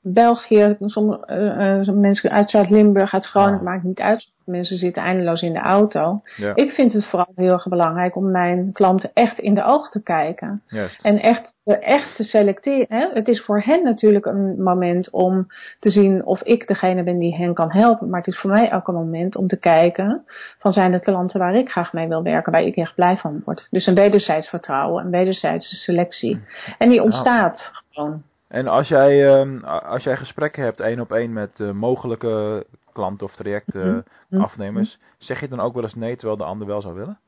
België, 0.00 0.76
sommige 0.80 1.92
mensen 1.94 2.30
uit 2.30 2.50
Zuid-Limburg, 2.50 3.14
uit 3.14 3.26
Groningen, 3.26 3.52
Ja. 3.58 3.64
het 3.64 3.68
maakt 3.72 3.84
niet 3.84 4.00
uit. 4.00 4.28
Mensen 4.44 4.76
zitten 4.76 5.02
eindeloos 5.02 5.42
in 5.42 5.52
de 5.52 5.58
auto. 5.58 6.22
Ja, 6.36 6.52
Ik 6.54 6.70
vind 6.70 6.92
het 6.92 7.04
vooral 7.04 7.32
heel 7.34 7.52
erg 7.52 7.68
belangrijk 7.68 8.16
om 8.16 8.30
mijn 8.30 8.72
klanten 8.72 9.10
echt 9.14 9.38
in 9.38 9.54
de 9.54 9.64
ogen 9.64 9.90
te 9.90 10.02
kijken. 10.02 10.62
juist. 10.66 11.02
En 11.02 11.18
echt, 11.18 11.54
echt 11.76 12.16
te 12.16 12.22
selecteren. 12.24 12.86
Hè? 12.98 13.08
Het 13.12 13.28
is 13.28 13.44
voor 13.44 13.60
hen 13.60 13.82
natuurlijk 13.82 14.26
een 14.26 14.62
moment 14.62 15.10
om 15.10 15.46
te 15.78 15.90
zien 15.90 16.24
of 16.24 16.42
ik 16.42 16.66
degene 16.66 17.02
ben 17.02 17.18
die 17.18 17.34
hen 17.36 17.54
kan 17.54 17.70
helpen. 17.72 18.08
Maar 18.08 18.18
het 18.18 18.28
is 18.28 18.38
voor 18.40 18.50
mij 18.50 18.74
ook 18.74 18.88
een 18.88 18.94
moment 18.94 19.36
om 19.36 19.46
te 19.46 19.58
kijken 19.58 20.24
van 20.58 20.72
zijn 20.72 20.92
het 20.92 21.02
klanten 21.02 21.40
waar 21.40 21.54
ik 21.54 21.68
graag 21.70 21.92
mee 21.92 22.08
wil 22.08 22.22
werken, 22.22 22.52
waar 22.52 22.62
ik 22.62 22.76
echt 22.76 22.94
blij 22.94 23.16
van 23.16 23.42
word. 23.44 23.66
Dus 23.70 23.86
een 23.86 23.94
wederzijds 23.94 24.48
vertrouwen, 24.48 25.04
een 25.04 25.10
wederzijdse 25.10 25.74
selectie. 25.74 26.40
En 26.78 26.88
die 26.88 27.02
ontstaat 27.02 27.72
gewoon. 27.90 28.22
En 28.48 28.66
als 28.66 28.88
jij, 28.88 29.26
ehm, 29.26 29.64
als 29.64 30.02
jij 30.02 30.16
gesprekken 30.16 30.62
hebt 30.64 30.80
één 30.80 31.00
op 31.00 31.12
één 31.12 31.32
met 31.32 31.50
eh, 31.60 31.70
mogelijke 31.70 32.66
klanten 32.92 33.26
of 33.26 33.34
trajectafnemers, 33.34 34.04
Mhm. 34.28 34.42
afnemers, 34.42 34.98
zeg 35.18 35.40
je 35.40 35.48
dan 35.48 35.60
ook 35.60 35.74
wel 35.74 35.82
eens 35.82 35.94
nee 35.94 36.16
terwijl 36.16 36.36
de 36.38 36.44
ander 36.44 36.66
wel 36.66 36.80
zou 36.80 36.94
willen? 36.94 37.18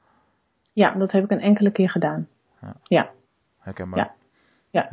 Ja, 0.73 0.90
dat 0.90 1.12
heb 1.12 1.25
ik 1.25 1.30
een 1.30 1.40
enkele 1.40 1.70
keer 1.70 1.90
gedaan. 1.90 2.28
Herkenbaar. 3.59 3.99
Ja. 3.99 4.12
Ja. 4.71 4.87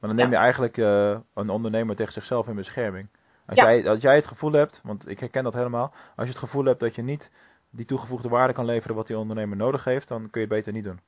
Maar 0.00 0.10
dan 0.10 0.14
neem 0.14 0.30
je 0.30 0.36
eigenlijk 0.36 0.76
eh, 0.78 1.16
een 1.34 1.50
ondernemer 1.50 1.96
tegen 1.96 2.12
zichzelf 2.12 2.46
in 2.48 2.54
bescherming. 2.54 3.08
Als, 3.46 3.56
Ja. 3.58 3.64
jij, 3.64 3.88
als 3.88 4.00
jij 4.00 4.14
het 4.16 4.26
gevoel 4.26 4.52
hebt, 4.52 4.80
want 4.84 5.08
ik 5.08 5.20
herken 5.20 5.44
dat 5.44 5.54
helemaal, 5.54 5.92
als 6.16 6.26
je 6.26 6.32
het 6.32 6.42
gevoel 6.42 6.64
hebt 6.64 6.80
dat 6.80 6.94
je 6.94 7.02
niet 7.02 7.30
die 7.70 7.86
toegevoegde 7.86 8.28
waarde 8.28 8.52
kan 8.52 8.64
leveren 8.64 8.96
wat 8.96 9.06
die 9.06 9.18
ondernemer 9.18 9.56
nodig 9.56 9.84
heeft, 9.84 10.08
dan 10.08 10.18
kun 10.30 10.40
je 10.40 10.46
het 10.46 10.56
beter 10.56 10.72
niet 10.72 10.84
doen. 10.84 11.00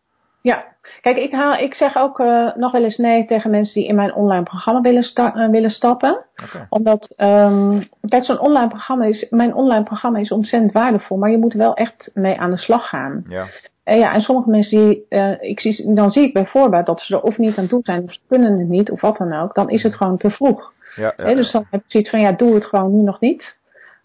Ja, 0.42 0.64
kijk, 1.00 1.16
ik, 1.16 1.32
haal, 1.32 1.54
ik 1.54 1.74
zeg 1.74 1.96
ook 1.96 2.18
eh, 2.20 2.54
nog 2.54 2.72
wel 2.72 2.82
eens 2.82 2.96
nee 2.96 3.26
tegen 3.26 3.50
mensen 3.50 3.74
die 3.80 3.88
in 3.88 3.94
mijn 3.94 4.14
online 4.14 4.42
programma 4.42 4.80
willen, 4.80 5.02
sta- 5.02 5.34
eh, 5.34 5.50
willen 5.50 5.70
stappen. 5.70 6.24
Omdat, 6.68 7.12
ehm 7.16 7.82
kijk, 8.08 8.24
zo'n 8.24 8.38
online 8.38 8.68
programma 8.68 9.04
is, 9.04 9.26
mijn 9.30 9.54
online 9.54 9.84
programma 9.84 10.18
is 10.18 10.30
ontzettend 10.32 10.72
waardevol, 10.72 11.16
maar 11.16 11.30
je 11.30 11.38
moet 11.38 11.52
er 11.52 11.58
wel 11.58 11.74
echt 11.74 12.10
mee 12.14 12.38
aan 12.40 12.50
de 12.50 12.56
slag 12.56 12.88
gaan. 12.88 13.24
Ja. 13.28 13.46
En 13.90 13.98
ja, 13.98 14.14
en 14.14 14.20
sommige 14.20 14.50
mensen 14.50 14.78
die, 14.78 15.06
eh, 15.08 15.40
ik 15.40 15.60
zie, 15.60 15.94
dan 15.94 16.10
zie 16.10 16.22
ik 16.22 16.32
bijvoorbeeld 16.32 16.86
dat 16.86 17.00
ze 17.00 17.14
er 17.14 17.22
of 17.22 17.38
niet 17.38 17.56
aan 17.56 17.68
toe 17.68 17.80
zijn, 17.82 18.02
of 18.02 18.12
ze 18.12 18.20
kunnen 18.28 18.58
het 18.58 18.68
niet, 18.68 18.90
of 18.90 19.00
wat 19.00 19.16
dan 19.16 19.32
ook, 19.32 19.54
dan 19.54 19.70
is 19.70 19.82
het 19.82 19.94
gewoon 19.94 20.16
te 20.16 20.30
vroeg. 20.30 20.72
Ja, 20.94 21.14
ja, 21.16 21.24
Hè, 21.24 21.34
dus 21.34 21.52
dan 21.52 21.66
heb 21.70 21.80
ik 21.80 21.90
zoiets 21.90 22.10
van, 22.10 22.20
ja, 22.20 22.32
doe 22.32 22.54
het 22.54 22.64
gewoon 22.64 22.96
nu 22.96 23.02
nog 23.02 23.20
niet. 23.20 23.58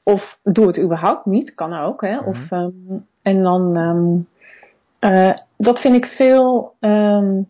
Of 0.03 0.37
doe 0.43 0.67
het 0.67 0.79
überhaupt 0.79 1.25
niet, 1.25 1.55
kan 1.55 1.73
ook. 1.73 2.01
Hè. 2.01 2.15
Mhm. 2.15 2.27
Of, 2.27 2.51
ehm, 2.51 2.71
en 3.21 3.43
dan, 3.43 3.75
ehm, 3.75 4.17
eh, 5.13 5.37
dat 5.57 5.79
vind 5.79 5.95
ik 5.95 6.05
veel, 6.05 6.73
ehm, 6.79 7.41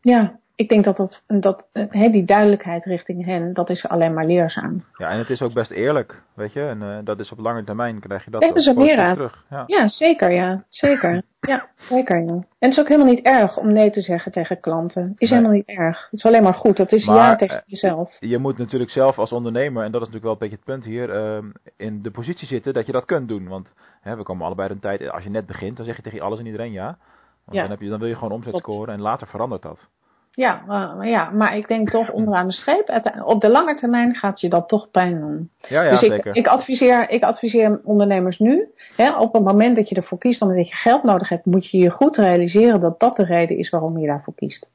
ja, 0.00 0.38
ik 0.62 0.68
denk 0.68 0.84
dat, 0.84 0.96
dat, 0.96 1.22
dat 1.26 1.66
eh, 1.72 2.12
die 2.12 2.24
duidelijkheid 2.24 2.84
richting 2.84 3.24
hen, 3.24 3.52
dat 3.52 3.70
is 3.70 3.86
alleen 3.88 4.14
maar 4.14 4.26
leerzaam. 4.26 4.84
ja, 4.96 5.08
en 5.10 5.18
het 5.18 5.30
is 5.30 5.42
ook 5.42 5.52
best 5.52 5.70
eerlijk, 5.70 6.22
weet 6.34 6.52
je. 6.52 6.62
En 6.62 6.82
eh, 6.82 6.98
dat 7.04 7.18
is 7.20 7.32
op 7.32 7.38
lange 7.38 7.64
termijn 7.64 8.00
krijg 8.00 8.24
je 8.24 8.30
dat 8.30 8.42
ook 8.44 8.58
terug. 8.58 9.44
Ja. 9.50 9.64
Ja, 9.66 9.88
zeker, 9.88 10.30
ja, 10.30 10.64
zeker. 10.68 11.22
Ja, 11.40 11.66
zeker, 11.88 12.16
ja. 12.24 12.30
En 12.32 12.46
het 12.58 12.70
is 12.70 12.78
ook 12.78 12.88
helemaal 12.88 13.12
niet 13.12 13.24
erg 13.24 13.56
om 13.56 13.72
nee 13.72 13.90
te 13.90 14.00
zeggen 14.00 14.32
tegen 14.32 14.60
klanten. 14.60 15.14
Is 15.16 15.30
Nee. 15.30 15.38
helemaal 15.38 15.56
niet 15.56 15.78
erg. 15.78 16.02
Het 16.04 16.12
is 16.12 16.24
alleen 16.24 16.42
maar 16.42 16.54
goed. 16.54 16.76
Dat 16.76 16.92
is 16.92 17.06
Maar, 17.06 17.16
ja 17.16 17.36
tegen 17.36 17.56
eh, 17.56 17.62
jezelf. 17.66 18.16
Je 18.20 18.38
moet 18.38 18.58
natuurlijk 18.58 18.90
zelf 18.90 19.18
als 19.18 19.32
ondernemer, 19.32 19.84
en 19.84 19.92
dat 19.92 20.00
is 20.00 20.08
natuurlijk 20.08 20.22
wel 20.24 20.32
een 20.32 20.38
beetje 20.38 20.56
het 20.56 20.64
punt 20.64 20.84
hier, 20.84 21.10
ehm, 21.10 21.46
in 21.76 22.02
de 22.02 22.10
positie 22.10 22.46
zitten 22.46 22.72
dat 22.72 22.86
je 22.86 22.92
dat 22.92 23.04
kunt 23.04 23.28
doen. 23.28 23.48
Want 23.48 23.72
hè, 24.00 24.16
we 24.16 24.22
komen 24.22 24.46
allebei 24.46 24.70
een 24.70 24.78
tijd, 24.80 25.10
als 25.10 25.22
je 25.22 25.30
net 25.30 25.46
begint, 25.46 25.76
dan 25.76 25.86
zeg 25.86 25.96
je 25.96 26.02
tegen 26.02 26.20
alles 26.20 26.38
en 26.38 26.46
iedereen 26.46 26.72
ja. 26.72 26.96
Want 27.44 27.56
Ja. 27.56 27.60
dan, 27.62 27.70
heb 27.70 27.80
je, 27.80 27.88
dan 27.88 27.98
wil 27.98 28.08
je 28.08 28.14
gewoon 28.14 28.32
omzet 28.32 28.56
scoren 28.56 28.94
en 28.94 29.00
later 29.00 29.26
verandert 29.26 29.62
dat. 29.62 29.88
Ja, 30.34 30.62
ja, 31.00 31.30
maar 31.30 31.56
ik 31.56 31.68
denk 31.68 31.90
toch 31.90 32.10
onderaan 32.10 32.46
de 32.46 32.52
streep, 32.52 32.88
uite- 32.88 33.24
op 33.24 33.40
de 33.40 33.48
lange 33.48 33.74
termijn 33.74 34.14
gaat 34.14 34.40
je 34.40 34.48
dat 34.48 34.68
toch 34.68 34.90
pijn 34.90 35.20
doen. 35.20 35.50
Ja, 35.60 35.82
ja, 35.82 35.90
dus 35.90 36.02
ik, 36.02 36.12
zeker. 36.12 36.36
ik, 36.36 36.46
adviseer, 36.46 37.10
ik 37.10 37.22
adviseer 37.22 37.80
ondernemers 37.84 38.38
nu, 38.38 38.68
hè, 38.96 39.16
op 39.18 39.32
het 39.32 39.42
moment 39.44 39.76
dat 39.76 39.88
je 39.88 39.94
ervoor 39.94 40.18
kiest, 40.18 40.42
omdat 40.42 40.68
je 40.68 40.74
geld 40.74 41.02
nodig 41.02 41.28
hebt, 41.28 41.44
moet 41.44 41.70
je 41.70 41.78
je 41.78 41.90
goed 41.90 42.16
realiseren 42.16 42.80
dat 42.80 43.00
dat 43.00 43.16
de 43.16 43.24
reden 43.24 43.56
is 43.58 43.70
waarom 43.70 43.98
je 43.98 44.06
daarvoor 44.06 44.34
kiest. 44.34 44.70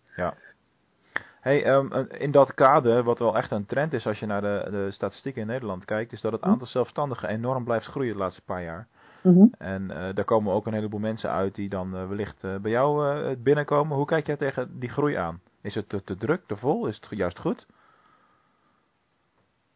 Hey, 1.41 1.63
ehm, 1.63 2.05
in 2.09 2.31
dat 2.31 2.53
kader, 2.53 3.03
wat 3.03 3.19
wel 3.19 3.37
echt 3.37 3.51
een 3.51 3.65
trend 3.65 3.93
is 3.93 4.07
als 4.07 4.19
je 4.19 4.25
naar 4.25 4.41
de, 4.41 4.67
de 4.71 4.87
statistieken 4.91 5.41
in 5.41 5.47
Nederland 5.47 5.85
kijkt, 5.85 6.11
is 6.11 6.21
dat 6.21 6.31
het 6.31 6.41
Hm. 6.41 6.47
aantal 6.49 6.67
zelfstandigen 6.67 7.29
enorm 7.29 7.63
blijft 7.63 7.85
groeien 7.85 8.13
de 8.13 8.19
laatste 8.19 8.41
paar 8.41 8.63
jaar. 8.63 8.87
Mhm. 9.23 9.45
En 9.57 9.91
eh, 9.91 10.15
daar 10.15 10.25
komen 10.25 10.53
ook 10.53 10.67
een 10.67 10.73
heleboel 10.73 10.99
mensen 10.99 11.31
uit 11.31 11.55
die 11.55 11.69
dan 11.69 11.95
eh, 11.95 12.07
wellicht 12.07 12.43
eh, 12.43 12.55
bij 12.55 12.71
jou 12.71 13.35
binnenkomen. 13.35 13.97
Hoe 13.97 14.05
kijk 14.05 14.25
jij 14.27 14.35
tegen 14.37 14.79
die 14.79 14.89
groei 14.89 15.15
aan? 15.15 15.41
Is 15.67 15.75
het 15.75 15.89
te, 15.89 16.17
druk, 16.17 16.41
te 16.47 16.57
vol? 16.57 16.87
Is 16.87 16.95
het 16.95 17.07
juist 17.09 17.39
goed? 17.39 17.65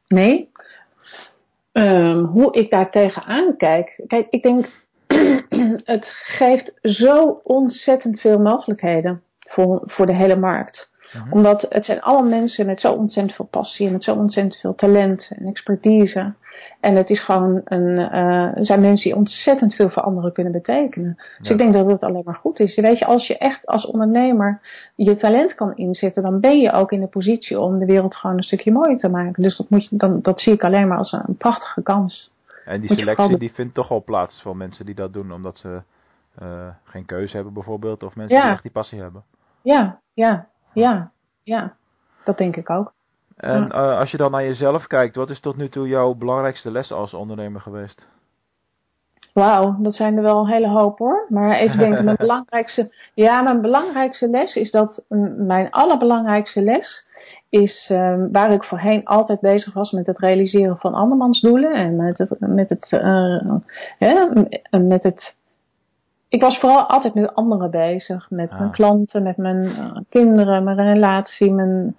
Nee. 0.08 0.52
Ehm, 1.72 2.24
hoe 2.24 2.54
ik 2.54 2.70
daar 2.70 2.92
tegenaan 2.92 3.58
kijk. 3.58 4.04
Kijk, 4.08 4.28
ik 4.30 4.44
denk, 4.44 4.70
het 5.94 6.06
geeft 6.24 6.74
zo 6.82 7.40
ontzettend 7.44 8.20
veel 8.20 8.40
mogelijkheden 8.40 9.24
voor, 9.40 9.82
voor 9.86 10.06
de 10.06 10.16
hele 10.16 10.36
markt. 10.36 10.91
Mhm. 11.14 11.34
Omdat 11.34 11.66
het 11.70 11.86
zijn 11.86 12.02
allemaal 12.02 12.30
mensen 12.30 12.66
met 12.66 12.80
zo 12.80 12.94
ontzettend 12.94 13.36
veel 13.36 13.46
passie 13.46 13.86
en 13.86 13.92
met 13.92 14.04
zo 14.04 14.16
ontzettend 14.16 14.56
veel 14.56 14.76
talent 14.76 15.32
en 15.36 15.46
expertise. 15.46 16.34
En 16.80 16.96
het 16.96 17.10
is 17.10 17.24
gewoon 17.24 17.62
een, 17.64 17.98
uh, 17.98 18.50
zijn 18.56 18.82
mensen 18.82 19.10
die 19.10 19.20
ontzettend 19.20 19.76
veel 19.76 19.90
voor 19.90 20.04
anderen 20.04 20.34
kunnen 20.34 20.52
betekenen. 20.52 21.16
Dus 21.40 21.50
ik 21.50 21.58
denk 21.58 21.74
dat 21.74 21.88
het 21.88 22.04
alleen 22.04 22.22
maar 22.26 22.36
goed 22.36 22.60
is. 22.60 22.76
Weet 22.76 23.00
je, 23.00 23.06
als 23.06 23.28
je 23.28 23.38
echt 23.38 23.66
als 23.66 23.86
ondernemer 23.86 24.62
je 24.96 25.16
talent 25.16 25.56
kan 25.56 25.76
inzetten, 25.76 26.24
dan 26.24 26.40
ben 26.40 26.60
je 26.60 26.72
ook 26.72 26.92
in 26.92 27.00
de 27.00 27.08
positie 27.08 27.60
om 27.60 27.80
de 27.80 27.86
wereld 27.86 28.16
gewoon 28.16 28.38
een 28.38 28.44
stukje 28.44 28.72
mooier 28.72 28.98
te 28.98 29.10
maken. 29.10 29.44
Dus 29.44 29.58
dat, 29.58 29.70
moet 29.70 29.90
je, 29.90 29.96
dan, 29.96 30.22
dat 30.22 30.40
zie 30.40 30.54
ik 30.54 30.64
alleen 30.64 30.88
maar 30.88 30.98
als 30.98 31.12
een, 31.12 31.38
prachtige 31.38 31.82
kans. 31.82 32.32
En 32.66 32.82
die 32.82 32.96
selectie 32.96 33.38
die 33.38 33.54
vindt 33.54 33.74
toch 33.74 33.88
wel 33.88 34.04
plaats 34.04 34.42
van 34.42 34.58
mensen 34.58 34.86
die 34.86 34.96
dat 34.96 35.14
doen 35.14 35.32
omdat 35.32 35.58
ze 35.58 35.82
uh, 36.42 36.68
geen 36.84 37.06
keuze 37.06 37.36
hebben 37.36 37.54
bijvoorbeeld. 37.54 38.04
Of 38.04 38.16
mensen 38.16 38.42
die 38.42 38.50
echt 38.50 38.62
die 38.62 38.72
passie 38.72 39.00
hebben. 39.00 39.24
Ja, 39.62 40.00
ja, 40.14 40.48
ja, 40.74 41.12
ja. 41.44 41.74
Dat 42.24 42.38
denk 42.38 42.56
ik 42.56 42.70
ook. 42.70 42.94
En 43.38 43.64
uh, 43.64 43.98
als 44.00 44.12
je 44.12 44.18
dan 44.18 44.32
naar 44.32 44.44
jezelf 44.44 44.88
kijkt, 44.88 45.16
wat 45.16 45.30
is 45.30 45.40
tot 45.40 45.58
nu 45.58 45.70
toe 45.70 45.88
jouw 45.88 46.14
belangrijkste 46.14 46.72
les 46.72 46.92
als 46.92 47.14
ondernemer 47.14 47.62
geweest? 47.62 48.08
Wauw, 49.34 49.76
dat 49.80 49.96
zijn 49.96 50.18
er 50.18 50.24
wel 50.24 50.40
een 50.40 50.52
hele 50.52 50.68
hoop 50.68 50.98
hoor. 50.98 51.26
Maar 51.30 51.56
even 51.56 51.78
denken, 51.78 52.04
mijn 52.06 52.18
belangrijkste, 52.28 52.94
ja, 53.14 53.42
mijn 53.42 53.62
belangrijkste 53.62 54.28
les 54.28 54.56
is 54.56 54.72
dat, 54.72 55.04
mijn 55.38 55.70
allerbelangrijkste 55.70 56.62
les 56.62 57.08
is 57.50 57.90
uh, 57.92 58.26
waar 58.32 58.52
ik 58.52 58.64
voorheen 58.64 59.06
altijd 59.06 59.40
bezig 59.40 59.74
was 59.74 59.92
met 59.92 60.06
het 60.06 60.20
realiseren 60.20 60.78
van 60.78 60.94
andermans 60.94 61.42
doelen 61.42 61.74
en 61.74 61.96
met 61.96 62.18
het, 62.18 62.36
met 62.40 62.70
het, 62.70 62.92
uh, 62.92 63.42
met 64.70 65.04
het 65.04 65.36
ik 66.32 66.42
was 66.42 66.60
vooral 66.60 66.86
altijd 66.86 67.14
met 67.14 67.36
anderen 67.36 67.72
bezig. 67.72 68.30
Met 68.30 68.52
mijn 68.52 68.64
ah. 68.64 68.72
klanten, 68.72 69.24
met 69.24 69.38
mijn 69.38 69.64
uh, 69.64 69.98
kinderen, 70.10 70.64
mijn 70.64 70.94
relatie, 70.94 71.52
mijn 71.52 71.96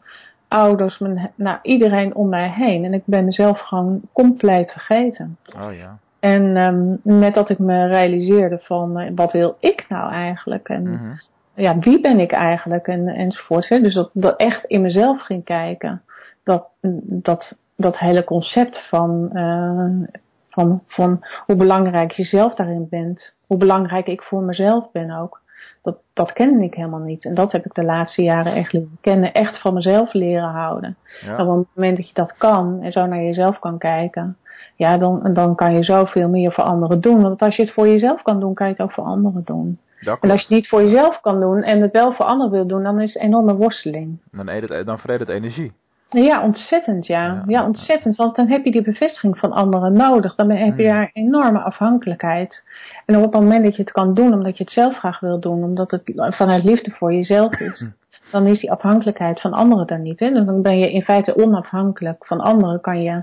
ouders, 0.48 0.98
mijn, 0.98 1.30
nou, 1.34 1.58
iedereen 1.62 2.14
om 2.14 2.28
mij 2.28 2.50
heen. 2.50 2.84
En 2.84 2.94
ik 2.94 3.02
ben 3.04 3.24
mezelf 3.24 3.60
gewoon 3.60 4.00
compleet 4.12 4.70
vergeten. 4.70 5.36
Oh 5.56 5.74
ja. 5.74 5.98
En 6.20 6.56
um, 6.56 7.00
met 7.02 7.34
dat 7.34 7.48
ik 7.48 7.58
me 7.58 7.86
realiseerde 7.86 8.58
van 8.58 9.00
uh, 9.00 9.10
wat 9.14 9.32
wil 9.32 9.56
ik 9.58 9.86
nou 9.88 10.12
eigenlijk? 10.12 10.68
En 10.68 10.82
mm 10.82 10.96
-hmm. 10.96 11.20
ja, 11.54 11.78
wie 11.78 12.00
ben 12.00 12.18
ik 12.18 12.32
eigenlijk? 12.32 12.86
En, 12.86 13.08
enzovoort. 13.08 13.68
Hè? 13.68 13.80
Dus 13.80 13.94
dat, 13.94 14.10
dat 14.12 14.36
echt 14.36 14.64
in 14.64 14.80
mezelf 14.80 15.20
ging 15.20 15.44
kijken. 15.44 16.02
Dat, 16.44 16.68
dat, 17.02 17.58
dat 17.76 17.98
hele 17.98 18.24
concept 18.24 18.86
van, 18.88 19.30
uh, 19.32 20.08
van, 20.52 20.82
van 20.86 21.24
hoe 21.46 21.56
belangrijk 21.56 22.10
je 22.10 22.24
zelf 22.24 22.54
daarin 22.54 22.86
bent 22.90 23.34
hoe 23.52 23.60
belangrijk 23.60 24.06
ik 24.06 24.22
voor 24.22 24.42
mezelf 24.42 24.90
ben 24.92 25.10
ook. 25.10 25.40
Dat, 25.82 25.96
dat 26.12 26.32
kende 26.32 26.64
ik 26.64 26.74
helemaal 26.74 27.00
niet. 27.00 27.24
En 27.24 27.34
dat 27.34 27.52
heb 27.52 27.64
ik 27.64 27.74
de 27.74 27.84
laatste 27.84 28.22
jaren 28.22 28.54
echt 28.54 28.72
leren 28.72 28.98
kennen. 29.00 29.32
Echt 29.32 29.60
van 29.60 29.74
mezelf 29.74 30.12
leren 30.12 30.48
houden. 30.48 30.96
Ja. 31.20 31.36
En 31.36 31.46
op 31.46 31.58
het 31.58 31.66
moment 31.74 31.96
dat 31.96 32.08
je 32.08 32.14
dat 32.14 32.36
kan 32.36 32.82
en 32.82 32.92
zo 32.92 33.06
naar 33.06 33.22
jezelf 33.22 33.58
kan 33.58 33.78
kijken. 33.78 34.36
Ja, 34.76 34.98
dan, 34.98 35.32
dan 35.32 35.54
kan 35.54 35.74
je 35.74 35.82
zoveel 35.82 36.28
meer 36.28 36.52
voor 36.52 36.64
anderen 36.64 37.00
doen. 37.00 37.22
Want 37.22 37.42
als 37.42 37.56
je 37.56 37.62
het 37.62 37.72
voor 37.72 37.88
jezelf 37.88 38.22
kan 38.22 38.40
doen, 38.40 38.54
kan 38.54 38.66
je 38.66 38.72
het 38.72 38.82
ook 38.82 38.92
voor 38.92 39.04
anderen 39.04 39.42
doen. 39.44 39.78
En 40.00 40.30
als 40.30 40.40
je 40.40 40.46
het 40.46 40.48
niet 40.48 40.68
voor 40.68 40.82
jezelf 40.82 41.20
kan 41.20 41.40
doen 41.40 41.62
en 41.62 41.80
het 41.80 41.90
wel 41.90 42.12
voor 42.12 42.26
anderen 42.26 42.52
wil 42.52 42.66
doen, 42.66 42.82
dan 42.82 43.00
is 43.00 43.12
het 43.12 43.22
een 43.22 43.28
enorme 43.28 43.54
worsteling. 43.54 44.18
Dan, 44.30 44.48
het, 44.48 44.86
dan 44.86 44.98
vreet 44.98 45.20
het 45.20 45.28
energie. 45.28 45.72
Ja, 46.12 46.42
ontzettend 46.42 47.06
ja. 47.06 47.42
ja. 47.46 47.64
ontzettend. 47.64 48.16
Want 48.16 48.36
dan 48.36 48.48
heb 48.48 48.64
je 48.64 48.70
die 48.70 48.82
bevestiging 48.82 49.38
van 49.38 49.52
anderen 49.52 49.92
nodig. 49.92 50.34
Dan 50.34 50.50
heb 50.50 50.76
je 50.78 50.82
hmm. 50.82 50.92
daar 50.92 51.10
enorme 51.12 51.58
afhankelijkheid. 51.58 52.64
En 53.06 53.16
op 53.16 53.22
het 53.22 53.32
moment 53.32 53.64
dat 53.64 53.76
je 53.76 53.82
het 53.82 53.92
kan 53.92 54.14
doen 54.14 54.32
omdat 54.32 54.56
je 54.56 54.62
het 54.62 54.72
zelf 54.72 54.96
graag 54.96 55.20
wil 55.20 55.40
doen, 55.40 55.62
omdat 55.62 55.90
het 55.90 56.12
vanuit 56.14 56.64
liefde 56.64 56.90
voor 56.90 57.12
jezelf 57.12 57.60
is, 57.60 57.78
hmm. 57.78 57.94
dan 58.30 58.46
is 58.46 58.60
die 58.60 58.70
afhankelijkheid 58.70 59.40
van 59.40 59.52
anderen 59.52 59.86
er 59.86 59.98
niet. 59.98 60.18
Hè? 60.18 60.44
Dan 60.44 60.62
ben 60.62 60.78
je 60.78 60.92
in 60.92 61.02
feite 61.02 61.36
onafhankelijk 61.36 62.26
van 62.26 62.40
anderen, 62.40 62.80
kan 62.80 63.02
je 63.02 63.22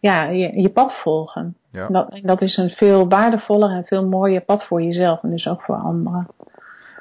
ja, 0.00 0.24
je, 0.24 0.60
je 0.60 0.68
pad 0.68 0.92
volgen. 1.02 1.56
Ja. 1.72 1.86
Dat, 1.88 2.20
dat 2.22 2.40
is 2.40 2.56
een 2.56 2.70
veel 2.70 3.08
waardevoller 3.08 3.70
en 3.70 3.84
veel 3.84 4.06
mooier 4.06 4.40
pad 4.40 4.66
voor 4.66 4.82
jezelf 4.82 5.22
en 5.22 5.30
dus 5.30 5.48
ook 5.48 5.62
voor 5.62 5.76
anderen. 5.76 6.28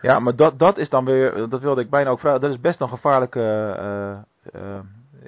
Ja, 0.01 0.19
maar 0.19 0.35
dat, 0.35 0.59
dat 0.59 0.77
is 0.77 0.89
dan 0.89 1.05
weer, 1.05 1.49
dat 1.49 1.61
wilde 1.61 1.81
ik 1.81 1.89
bijna 1.89 2.09
ook 2.09 2.19
vragen, 2.19 2.41
dat 2.41 2.51
is 2.51 2.59
best 2.59 2.81
een 2.81 2.89
gevaarlijke 2.89 3.39
uh, 3.79 4.61
uh, 4.61 4.79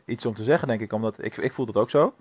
iets 0.09 0.25
om 0.25 0.33
te 0.33 0.43
zeggen, 0.43 0.67
denk 0.67 0.81
ik. 0.81 0.93
Omdat 0.93 1.23
ik, 1.23 1.37
ik 1.37 1.53
voel 1.53 1.65
dat 1.65 1.75
ook 1.75 1.89
zo. 1.89 2.13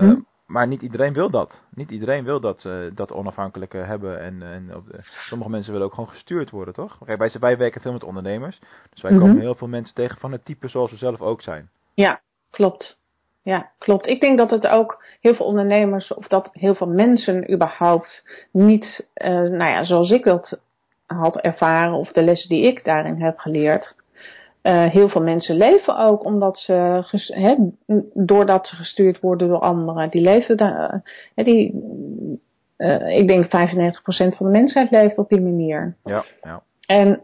Uh, 0.00 0.12
maar 0.46 0.66
niet 0.66 0.82
iedereen 0.82 1.12
wil 1.12 1.30
dat. 1.30 1.60
Niet 1.74 1.90
iedereen 1.90 2.24
wil 2.24 2.40
dat, 2.40 2.64
uh, 2.64 2.74
dat 2.94 3.12
onafhankelijke 3.12 3.76
hebben. 3.76 4.20
En, 4.20 4.42
en 4.42 4.76
op 4.76 4.86
de, 4.86 4.98
sommige 5.02 5.50
mensen 5.50 5.72
willen 5.72 5.86
ook 5.86 5.94
gewoon 5.94 6.10
gestuurd 6.10 6.50
worden, 6.50 6.74
toch? 6.74 6.98
Kijk, 7.04 7.18
wij, 7.18 7.30
wij 7.40 7.56
werken 7.56 7.80
veel 7.80 7.92
met 7.92 8.04
ondernemers. 8.04 8.60
Dus 8.90 9.02
wij 9.02 9.10
mm 9.10 9.18
-hmm. 9.18 9.26
komen 9.26 9.42
heel 9.42 9.54
veel 9.54 9.68
mensen 9.68 9.94
tegen 9.94 10.18
van 10.18 10.32
het 10.32 10.44
type 10.44 10.68
zoals 10.68 10.90
we 10.90 10.96
zelf 10.96 11.20
ook 11.20 11.42
zijn. 11.42 11.70
Ja, 11.94 12.20
klopt. 12.50 12.98
Ja, 13.42 13.70
klopt. 13.78 14.06
Ik 14.06 14.20
denk 14.20 14.38
dat 14.38 14.50
het 14.50 14.66
ook 14.66 15.04
heel 15.20 15.34
veel 15.34 15.46
ondernemers, 15.46 16.14
of 16.14 16.26
dat 16.26 16.50
heel 16.52 16.74
veel 16.74 16.88
mensen 16.88 17.52
überhaupt 17.52 18.24
niet, 18.52 19.08
uh, 19.14 19.28
nou 19.30 19.70
ja, 19.70 19.84
zoals 19.84 20.10
ik 20.10 20.24
dat 20.24 20.58
had 21.06 21.36
ervaren, 21.40 21.94
of 21.94 22.12
de 22.12 22.22
lessen 22.22 22.48
die 22.48 22.66
ik 22.66 22.84
daarin 22.84 23.22
heb 23.22 23.38
geleerd, 23.38 23.96
uh, 24.62 24.86
heel 24.86 25.08
veel 25.08 25.22
mensen 25.22 25.56
leven 25.56 25.98
ook 25.98 26.24
omdat 26.24 26.58
ze, 26.58 27.04
he, 27.34 27.56
doordat 28.14 28.66
ze 28.66 28.76
gestuurd 28.76 29.20
worden 29.20 29.48
door 29.48 29.58
anderen. 29.58 30.10
Die 30.10 30.22
leven 30.22 30.56
daar, 30.56 31.02
uh, 31.34 31.44
die, 31.44 31.74
uh, 32.76 33.18
ik 33.18 33.28
denk 33.28 33.44
95% 33.44 33.48
van 34.36 34.46
de 34.46 34.52
mensheid 34.52 34.90
leeft 34.90 35.18
op 35.18 35.28
die 35.28 35.40
manier. 35.40 35.96
Ja, 36.04 36.24
ja. 36.42 36.62
En 36.86 37.22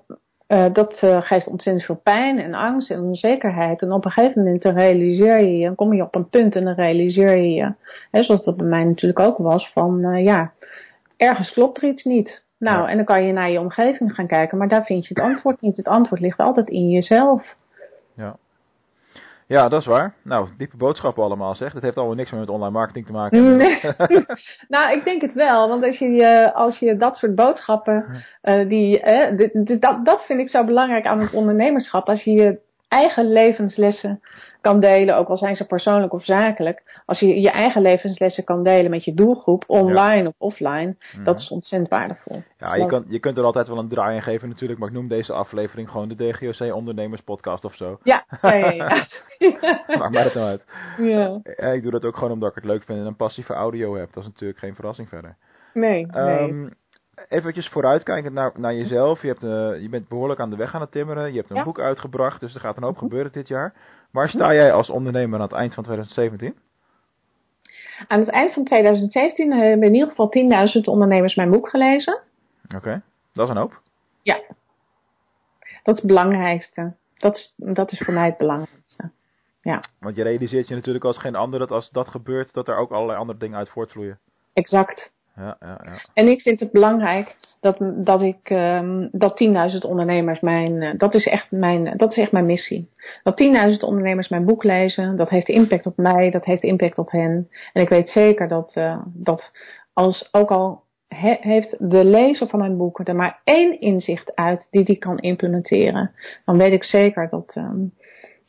dat 0.72 0.94
geeft 0.98 1.46
ontzettend 1.46 1.84
veel 1.84 2.00
pijn 2.02 2.38
en 2.38 2.54
angst 2.54 2.90
en 2.90 3.00
onzekerheid. 3.00 3.82
En 3.82 3.92
op 3.92 4.04
een 4.04 4.10
gegeven 4.10 4.42
moment 4.42 4.62
dan 4.62 4.74
realiseer 4.74 5.38
je 5.40 5.58
je, 5.58 5.64
dan 5.64 5.74
kom 5.74 5.94
je 5.94 6.02
op 6.02 6.14
een 6.14 6.28
punt 6.28 6.56
en 6.56 6.64
dan 6.64 6.74
realiseer 6.74 7.36
je 7.36 7.50
je, 7.50 7.74
zoals 8.22 8.44
dat 8.44 8.56
bij 8.56 8.66
mij 8.66 8.84
natuurlijk 8.84 9.20
ook 9.20 9.38
was, 9.38 9.70
van 9.72 10.22
ja, 10.22 10.52
ergens 11.16 11.52
klopt 11.52 11.82
er 11.82 11.88
iets 11.88 12.04
niet. 12.04 12.44
Nou, 12.58 12.88
en 12.88 12.96
dan 12.96 13.04
kan 13.04 13.24
je 13.24 13.32
naar 13.32 13.50
je 13.50 13.60
omgeving 13.60 14.14
gaan 14.14 14.26
kijken, 14.26 14.58
maar 14.58 14.68
daar 14.68 14.84
vind 14.84 15.06
je 15.06 15.14
het 15.14 15.22
antwoord 15.24 15.60
niet. 15.60 15.76
Het 15.76 15.88
antwoord 15.88 16.20
ligt 16.20 16.38
altijd 16.38 16.68
in 16.68 16.88
jezelf. 16.88 17.54
Ja. 18.14 18.36
Ja, 19.48 19.68
dat 19.68 19.80
is 19.80 19.86
waar. 19.86 20.14
Nou, 20.22 20.48
diepe 20.58 20.76
boodschappen 20.76 21.22
allemaal 21.22 21.54
zeg. 21.54 21.72
Dat 21.72 21.82
heeft 21.82 21.96
allemaal 21.96 22.14
niks 22.14 22.30
meer 22.30 22.40
met 22.40 22.48
online 22.48 22.70
marketing 22.70 23.06
te 23.06 23.12
maken. 23.12 23.56
Nee. 23.56 23.80
nou, 24.68 24.96
ik 24.96 25.04
denk 25.04 25.22
het 25.22 25.32
wel. 25.32 25.68
Want 25.68 25.84
als 25.84 25.98
je, 25.98 26.50
als 26.54 26.78
je 26.78 26.96
dat 26.96 27.16
soort 27.16 27.34
boodschappen, 27.34 28.24
uh, 28.42 28.68
die, 28.68 29.02
dus 29.64 29.80
dat, 29.80 30.04
dat 30.04 30.24
vind 30.26 30.40
ik 30.40 30.48
zo 30.48 30.64
belangrijk 30.64 31.06
aan 31.06 31.20
het 31.20 31.32
ondernemerschap. 31.32 32.08
Als 32.08 32.22
je 32.22 32.32
je 32.32 32.58
eigen 32.88 33.32
levenslessen 33.32 34.20
kan 34.66 34.80
delen, 34.80 35.16
ook 35.16 35.28
al 35.28 35.36
zijn 35.36 35.56
ze 35.56 35.66
persoonlijk 35.66 36.12
of 36.12 36.24
zakelijk. 36.24 37.02
Als 37.04 37.20
je 37.20 37.40
je 37.40 37.50
eigen 37.50 37.82
levenslessen 37.82 38.44
kan 38.44 38.62
delen 38.62 38.90
met 38.90 39.04
je 39.04 39.14
doelgroep, 39.14 39.64
online 39.66 40.28
of 40.28 40.34
offline, 40.38 40.96
mhm. 41.12 41.24
dat 41.24 41.38
is 41.38 41.48
ontzettend 41.48 41.90
waardevol. 41.90 42.42
Ja, 42.58 42.74
je, 42.74 42.86
kan, 42.86 43.04
je 43.08 43.20
kunt 43.20 43.38
er 43.38 43.44
altijd 43.44 43.68
wel 43.68 43.78
een 43.78 43.88
draai 43.88 44.16
in 44.16 44.22
geven 44.22 44.48
natuurlijk, 44.48 44.80
maar 44.80 44.88
ik 44.88 44.94
noem 44.94 45.08
deze 45.08 45.32
aflevering 45.32 45.90
gewoon 45.90 46.08
de 46.08 46.16
DGOC 46.16 46.74
Ondernemers 46.74 47.20
Podcast 47.20 47.64
of 47.64 47.74
zo. 47.74 47.98
Ja, 48.02 48.24
ja, 48.42 48.70
ja. 48.70 49.06
Maakt 49.98 50.12
mij 50.12 50.30
nou 50.34 50.38
uit. 50.38 50.64
Ja. 50.98 51.40
Ik 51.72 51.82
doe 51.82 51.90
dat 51.90 52.04
ook 52.04 52.14
gewoon 52.14 52.32
omdat 52.32 52.48
ik 52.48 52.54
het 52.54 52.64
leuk 52.64 52.82
vind 52.84 52.98
en 52.98 53.06
een 53.06 53.16
passieve 53.16 53.52
audio 53.52 53.96
heb. 53.96 54.12
Dat 54.12 54.22
is 54.22 54.28
natuurlijk 54.28 54.58
geen 54.58 54.74
verrassing 54.74 55.08
verder. 55.08 55.36
Nee, 55.72 56.06
nee. 56.06 56.48
Um, 56.48 56.76
eventjes 57.28 57.68
vooruitkijkend 57.68 58.34
naar, 58.34 58.52
naar 58.56 58.74
jezelf. 58.74 59.22
Je, 59.22 59.28
hebt, 59.28 59.42
uh, 59.42 59.82
je 59.82 59.88
bent 59.88 60.08
behoorlijk 60.08 60.40
aan 60.40 60.50
de 60.50 60.56
weg 60.56 60.74
aan 60.74 60.80
het 60.80 60.90
timmeren. 60.90 61.32
Je 61.32 61.38
hebt 61.38 61.50
een 61.50 61.64
boek 61.64 61.80
uitgebracht, 61.80 62.40
dus 62.40 62.54
er 62.54 62.60
gaat 62.60 62.76
een 62.76 62.82
hoop 62.82 62.94
mhm. 62.94 63.02
gebeuren 63.02 63.32
dit 63.32 63.48
jaar. 63.48 63.74
Waar 64.16 64.28
sta 64.28 64.54
jij 64.54 64.72
als 64.72 64.90
ondernemer 64.90 65.38
aan 65.38 65.44
het 65.44 65.52
eind 65.52 65.74
van 65.74 65.84
2017? 65.84 66.58
Aan 68.08 68.18
het 68.20 68.28
eind 68.28 68.52
van 68.52 68.64
2017 68.64 69.52
hebben 69.52 69.88
in 69.88 69.94
ieder 69.94 70.08
geval 70.08 70.32
10.000 70.76 70.80
ondernemers 70.84 71.34
mijn 71.34 71.50
boek 71.50 71.68
gelezen. 71.68 72.20
Oké, 72.74 73.02
dat 73.32 73.44
is 73.44 73.54
een 73.54 73.60
hoop. 73.60 73.80
Ja, 74.22 74.40
dat 75.82 75.94
is 75.94 76.00
het 76.00 76.06
belangrijkste. 76.06 76.94
Dat 77.16 77.36
is, 77.36 77.54
dat 77.56 77.92
is 77.92 77.98
voor 77.98 78.14
mij 78.14 78.26
het 78.26 78.36
belangrijkste. 78.36 79.10
Ja. 79.62 79.84
Want 79.98 80.16
je 80.16 80.22
realiseert 80.22 80.68
je 80.68 80.74
natuurlijk 80.74 81.04
als 81.04 81.18
geen 81.18 81.36
ander 81.36 81.58
dat 81.58 81.70
als 81.70 81.90
dat 81.90 82.08
gebeurt, 82.08 82.52
dat 82.52 82.68
er 82.68 82.76
ook 82.76 82.90
allerlei 82.90 83.18
andere 83.18 83.38
dingen 83.38 83.58
uit 83.58 83.68
voortvloeien. 83.68 84.18
Exact. 84.52 85.12
Ja, 85.36 85.56
ja, 85.60 85.80
ja. 85.84 85.98
En 86.14 86.28
ik 86.28 86.40
vind 86.40 86.60
het 86.60 86.72
belangrijk 86.72 87.36
dat, 87.60 87.76
dat 88.04 88.22
ik 88.22 88.50
um, 88.50 89.08
dat 89.12 89.42
10.000 89.72 89.78
ondernemers 89.78 90.40
mijn 90.40 90.72
uh, 90.72 90.90
dat 90.96 91.14
is 91.14 91.26
echt 91.26 91.50
mijn 91.50 91.96
dat 91.96 92.10
is 92.10 92.16
echt 92.16 92.32
mijn 92.32 92.46
missie. 92.46 92.90
Dat 93.22 93.42
10.000 93.72 93.78
ondernemers 93.80 94.28
mijn 94.28 94.44
boek 94.44 94.64
lezen, 94.64 95.16
dat 95.16 95.28
heeft 95.28 95.48
impact 95.48 95.86
op 95.86 95.96
mij, 95.96 96.30
dat 96.30 96.44
heeft 96.44 96.62
impact 96.62 96.98
op 96.98 97.10
hen. 97.10 97.48
En 97.72 97.82
ik 97.82 97.88
weet 97.88 98.08
zeker 98.08 98.48
dat 98.48 98.72
uh, 98.74 99.00
dat 99.14 99.52
als 99.92 100.28
ook 100.32 100.50
al 100.50 100.82
he, 101.08 101.36
heeft 101.40 101.76
de 101.78 102.04
lezer 102.04 102.48
van 102.48 102.58
mijn 102.58 102.76
boek 102.76 103.08
er 103.08 103.16
maar 103.16 103.40
één 103.44 103.80
inzicht 103.80 104.34
uit 104.34 104.68
die 104.70 104.84
die 104.84 104.96
kan 104.98 105.18
implementeren, 105.18 106.10
dan 106.44 106.56
weet 106.56 106.72
ik 106.72 106.84
zeker 106.84 107.28
dat 107.30 107.54
um, 107.56 107.92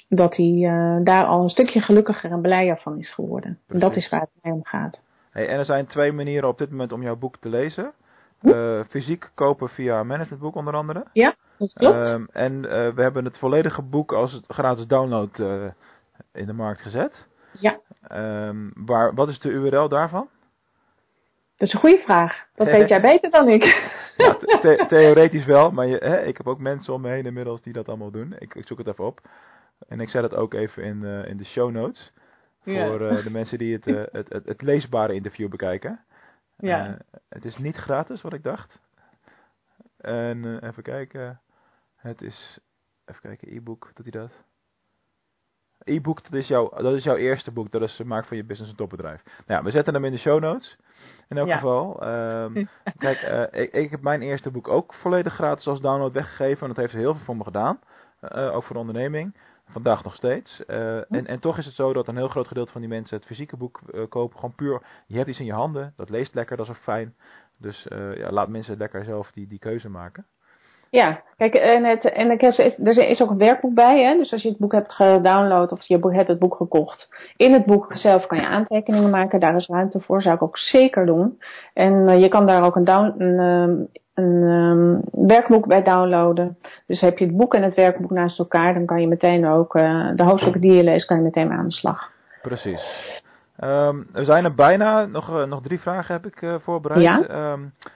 dat 0.09 0.35
hij 0.35 0.45
uh, 0.45 0.97
daar 1.03 1.25
al 1.25 1.43
een 1.43 1.49
stukje 1.49 1.79
gelukkiger 1.79 2.31
en 2.31 2.41
blijer 2.41 2.77
van 2.77 2.99
is 2.99 3.13
geworden. 3.13 3.59
En 3.67 3.79
dat 3.79 3.95
is 3.95 4.09
waar 4.09 4.21
het 4.21 4.29
mij 4.41 4.51
om 4.51 4.63
gaat. 4.63 5.03
Hey, 5.37 5.47
en 5.47 5.57
er 5.59 5.65
zijn 5.65 5.85
twee 5.85 6.11
manieren 6.11 6.49
op 6.49 6.57
dit 6.57 6.69
moment 6.69 6.91
om 6.91 7.01
jouw 7.01 7.15
boek 7.15 7.37
te 7.37 7.49
lezen. 7.49 7.91
Uh, 8.41 8.81
fysiek 8.89 9.29
kopen 9.35 9.69
via 9.69 10.03
managementboek 10.03 10.55
onder 10.55 10.73
andere. 10.75 11.05
Ja. 11.13 11.35
dat 11.57 11.73
klopt. 11.73 11.95
Ehm, 11.95 12.25
en 12.31 12.65
eh, 12.69 12.93
we 12.93 13.01
hebben 13.01 13.25
het 13.25 13.37
volledige 13.37 13.81
boek 13.81 14.11
als 14.11 14.41
gratis 14.47 14.87
download 14.87 15.39
eh, 15.39 15.65
in 16.33 16.45
de 16.45 16.53
markt 16.53 16.81
gezet. 16.81 17.27
Ja. 17.59 17.79
Ehm, 18.07 18.69
waar, 18.73 19.13
wat 19.13 19.29
is 19.29 19.39
de 19.39 19.49
URL 19.49 19.89
daarvan? 19.89 20.29
Dat 21.57 21.67
is 21.67 21.73
een 21.73 21.79
goede 21.79 22.01
vraag. 22.03 22.45
Dat 22.55 22.67
weet 22.77 22.89
jij 22.89 23.01
beter 23.01 23.29
dan 23.31 23.49
ik. 23.49 23.63
Ja, 24.17 24.33
the- 24.33 24.59
the- 24.61 24.85
theoretisch 24.87 25.45
wel, 25.45 25.71
maar 25.71 25.87
je, 25.87 25.97
hè, 25.97 26.21
ik 26.21 26.37
heb 26.37 26.47
ook 26.47 26.59
mensen 26.59 26.93
om 26.93 27.01
me 27.01 27.09
heen 27.09 27.25
inmiddels 27.25 27.61
die 27.61 27.73
dat 27.73 27.87
allemaal 27.87 28.11
doen. 28.11 28.35
Ik, 28.39 28.55
ik 28.55 28.67
zoek 28.67 28.77
het 28.77 28.87
even 28.87 29.05
op. 29.05 29.19
En 29.87 29.99
ik 29.99 30.09
zet 30.09 30.23
het 30.23 30.35
ook 30.35 30.53
even 30.53 30.83
in, 30.83 31.05
eh, 31.05 31.29
in 31.29 31.37
de 31.37 31.45
show 31.45 31.71
notes. 31.71 32.11
Ja. 32.73 32.87
Voor 32.87 33.07
eh, 33.07 33.23
de 33.23 33.31
mensen 33.31 33.57
die 33.57 33.73
het, 33.75 33.87
eh, 33.87 33.95
het, 34.11 34.29
het, 34.29 34.45
het 34.45 34.61
leesbare 34.61 35.13
interview 35.13 35.49
bekijken. 35.49 35.99
Ja. 36.57 36.85
Eh, 36.87 36.93
het 37.29 37.45
is 37.45 37.57
niet 37.57 37.75
gratis, 37.75 38.21
wat 38.21 38.33
ik 38.33 38.43
dacht. 38.43 38.81
En 39.97 40.59
even 40.67 40.83
kijken. 40.83 41.41
Het 41.95 42.21
is. 42.21 42.59
Even 43.05 43.21
kijken, 43.21 43.55
e-book, 43.55 43.91
doet 43.93 44.13
hij 44.13 44.21
dat? 44.21 44.31
E-book, 45.83 46.23
dat, 46.23 46.33
is 46.33 46.47
jouw- 46.47 46.69
dat 46.69 46.93
is 46.93 47.03
jouw 47.03 47.15
eerste 47.15 47.51
boek. 47.51 47.71
Dat 47.71 47.81
is 47.81 48.01
Maak 48.03 48.25
van 48.25 48.37
je 48.37 48.43
business 48.43 48.71
een 48.71 48.77
topbedrijf. 48.77 49.23
Nou 49.23 49.59
ja, 49.59 49.63
we 49.63 49.71
zetten 49.71 49.93
hem 49.93 50.05
in 50.05 50.11
de 50.11 50.17
show 50.17 50.39
notes. 50.41 50.77
In 51.29 51.37
elk 51.37 51.47
Ja. 51.47 51.55
geval. 51.55 52.01
Ehm, 52.01 52.65
kijk, 52.97 53.21
ik, 53.51 53.73
ik 53.73 53.89
heb 53.91 54.01
mijn 54.01 54.21
eerste 54.21 54.51
boek 54.51 54.67
ook 54.67 54.93
volledig 54.93 55.33
gratis 55.33 55.67
als 55.67 55.81
download 55.81 56.13
weggegeven. 56.13 56.61
En 56.61 56.67
dat 56.67 56.77
heeft 56.77 56.93
heel 56.93 57.13
veel 57.15 57.25
voor 57.25 57.37
me 57.37 57.43
gedaan. 57.43 57.79
Ook 58.31 58.63
voor 58.63 58.73
de 58.75 58.81
onderneming. 58.81 59.35
Vandaag 59.71 60.03
nog 60.03 60.15
steeds. 60.15 60.65
Eh, 60.65 61.11
en, 61.11 61.27
en 61.27 61.39
toch 61.39 61.57
is 61.57 61.65
het 61.65 61.75
zo 61.75 61.93
dat 61.93 62.07
een 62.07 62.17
heel 62.17 62.27
groot 62.27 62.47
gedeelte 62.47 62.71
van 62.71 62.81
die 62.81 62.89
mensen 62.89 63.17
het 63.17 63.25
fysieke 63.25 63.57
boek 63.57 63.81
eh, 63.93 64.01
kopen. 64.09 64.35
Gewoon 64.39 64.55
puur, 64.55 64.81
je 65.07 65.17
hebt 65.17 65.29
iets 65.29 65.39
in 65.39 65.45
je 65.45 65.53
handen. 65.53 65.93
Dat 65.97 66.09
leest 66.09 66.33
lekker, 66.33 66.57
dat 66.57 66.65
is 66.65 66.71
ook 66.71 66.81
fijn. 66.81 67.15
Dus 67.57 67.87
eh, 67.87 68.17
ja, 68.17 68.31
laat 68.31 68.47
mensen 68.49 68.77
lekker 68.77 69.03
zelf 69.03 69.31
die, 69.31 69.47
die 69.47 69.59
keuze 69.59 69.89
maken. 69.89 70.25
Ja, 70.89 71.21
kijk, 71.37 71.53
en, 71.53 71.83
het, 71.83 72.05
en 72.05 72.31
ik 72.31 72.41
heb- 72.41 72.57
er 72.83 73.09
is 73.09 73.21
ook 73.21 73.29
een 73.29 73.37
werkboek 73.37 73.73
bij. 73.73 74.03
Hè? 74.03 74.17
Dus 74.17 74.31
als 74.31 74.41
je 74.41 74.49
het 74.49 74.57
boek 74.57 74.71
hebt 74.71 74.93
gedownload 74.93 75.71
of 75.71 75.83
je 75.87 75.99
hebt 76.11 76.27
het 76.27 76.39
boek 76.39 76.55
gekocht. 76.55 77.09
In 77.35 77.53
het 77.53 77.65
boek 77.65 77.93
zelf 77.93 78.25
kan 78.25 78.37
je 78.37 78.47
aantekeningen 78.47 79.09
maken. 79.09 79.39
Daar 79.39 79.55
is 79.55 79.67
ruimte 79.67 79.99
voor. 79.99 80.21
Zou 80.21 80.35
ik 80.35 80.41
ook 80.41 80.57
zeker 80.57 81.05
doen. 81.05 81.41
En 81.73 82.19
je 82.19 82.27
kan 82.27 82.45
daar 82.45 82.63
ook 82.63 82.75
een, 82.75 82.83
down, 82.83 83.21
een, 83.21 83.39
ehm, 83.39 84.01
een 84.17 84.43
ehm, 84.43 85.25
werkboek 85.27 85.67
bij 85.67 85.83
downloaden. 85.83 86.57
Dus 86.85 87.01
heb 87.01 87.17
je 87.17 87.25
het 87.25 87.37
boek 87.37 87.53
en 87.53 87.63
het 87.63 87.75
werkboek 87.75 88.11
naast 88.11 88.39
elkaar. 88.39 88.73
Dan 88.73 88.85
kan 88.85 89.01
je 89.01 89.07
meteen 89.07 89.47
ook 89.47 89.75
eh, 89.75 90.07
de 90.15 90.23
hoofdstukken 90.23 90.61
die 90.61 90.73
je 90.73 90.83
leest, 90.83 91.05
kan 91.05 91.17
je 91.17 91.23
meteen 91.23 91.51
aan 91.51 91.67
de 91.67 91.71
slag. 91.71 92.11
Precies. 92.41 92.81
Ehm, 93.57 93.95
we 94.11 94.25
zijn 94.25 94.43
er 94.43 94.55
bijna. 94.55 95.05
Nog, 95.05 95.29
eh, 95.29 95.43
nog 95.43 95.61
drie 95.61 95.79
vragen 95.79 96.13
heb 96.13 96.25
ik 96.25 96.41
eh, 96.41 96.55
voorbereid. 96.63 97.01
Ja. 97.01 97.27
Ehm, 97.27 97.61
eh, 97.61 97.91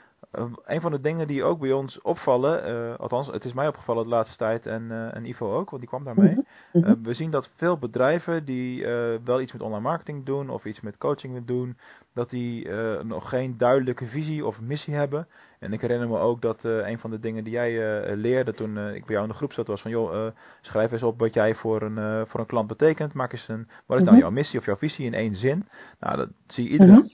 een 0.66 0.82
van 0.82 0.92
de 0.92 1.02
dingen 1.02 1.28
die 1.28 1.44
ook 1.44 1.60
bij 1.60 1.72
ons 1.72 2.02
opvallen, 2.02 2.64
eh, 2.66 3.00
althans 3.00 3.28
het 3.28 3.46
is 3.46 3.54
mij 3.54 3.68
opgevallen 3.68 4.04
de 4.04 4.10
laatste 4.10 4.38
tijd 4.38 4.66
en, 4.66 4.92
eh, 4.92 5.16
en 5.16 5.26
Ivo 5.26 5.56
ook, 5.56 5.70
want 5.70 5.82
die 5.82 5.90
kwam 5.92 6.04
daarmee. 6.04 6.38
Mhm. 6.74 6.86
Eh, 6.86 6.94
we 7.04 7.14
zien 7.14 7.32
dat 7.32 7.50
veel 7.56 7.78
bedrijven 7.78 8.46
die 8.46 8.86
eh, 8.86 9.20
wel 9.24 9.42
iets 9.42 9.52
met 9.54 9.62
online 9.62 9.82
marketing 9.82 10.26
doen 10.26 10.50
of 10.50 10.66
iets 10.66 10.82
met 10.82 10.98
coaching 10.98 11.46
doen, 11.46 11.78
dat 12.14 12.30
die 12.30 12.70
nog 13.04 13.30
geen 13.30 13.58
duidelijke 13.58 14.06
visie 14.06 14.46
of 14.46 14.62
missie 14.62 14.94
hebben. 14.94 15.28
En 15.60 15.74
ik 15.74 15.82
herinner 15.82 16.08
me 16.08 16.18
ook 16.18 16.42
dat 16.42 16.64
een 16.64 17.00
van 17.00 17.10
de 17.10 17.20
dingen 17.20 17.44
die 17.44 17.54
jij 17.54 18.16
leerde 18.16 18.54
toen 18.54 18.78
ik 18.78 19.06
bij 19.06 19.16
jou 19.16 19.22
in 19.24 19.28
de 19.30 19.36
groep 19.36 19.54
zat 19.54 19.68
was 19.68 19.82
van 19.82 19.92
joh, 19.92 20.28
schrijf 20.62 20.92
eens 20.92 21.04
op 21.04 21.20
wat 21.20 21.34
jij 21.34 21.56
voor 21.56 21.82
een, 21.82 22.28
voor 22.28 22.40
een 22.40 22.46
klant 22.46 22.68
betekent. 22.68 23.14
Maak 23.14 23.32
eens 23.32 23.48
een, 23.48 23.68
wat 23.86 23.98
is 23.98 24.04
nou 24.04 24.16
Mhm. 24.16 24.26
jouw 24.26 24.32
missie 24.32 24.60
of 24.60 24.66
jouw 24.66 24.76
visie 24.78 25.06
in 25.06 25.14
één 25.14 25.36
zin? 25.36 25.68
Nou, 26.00 26.18
dat 26.18 26.30
zie 26.48 26.68
iedereen 26.70 27.12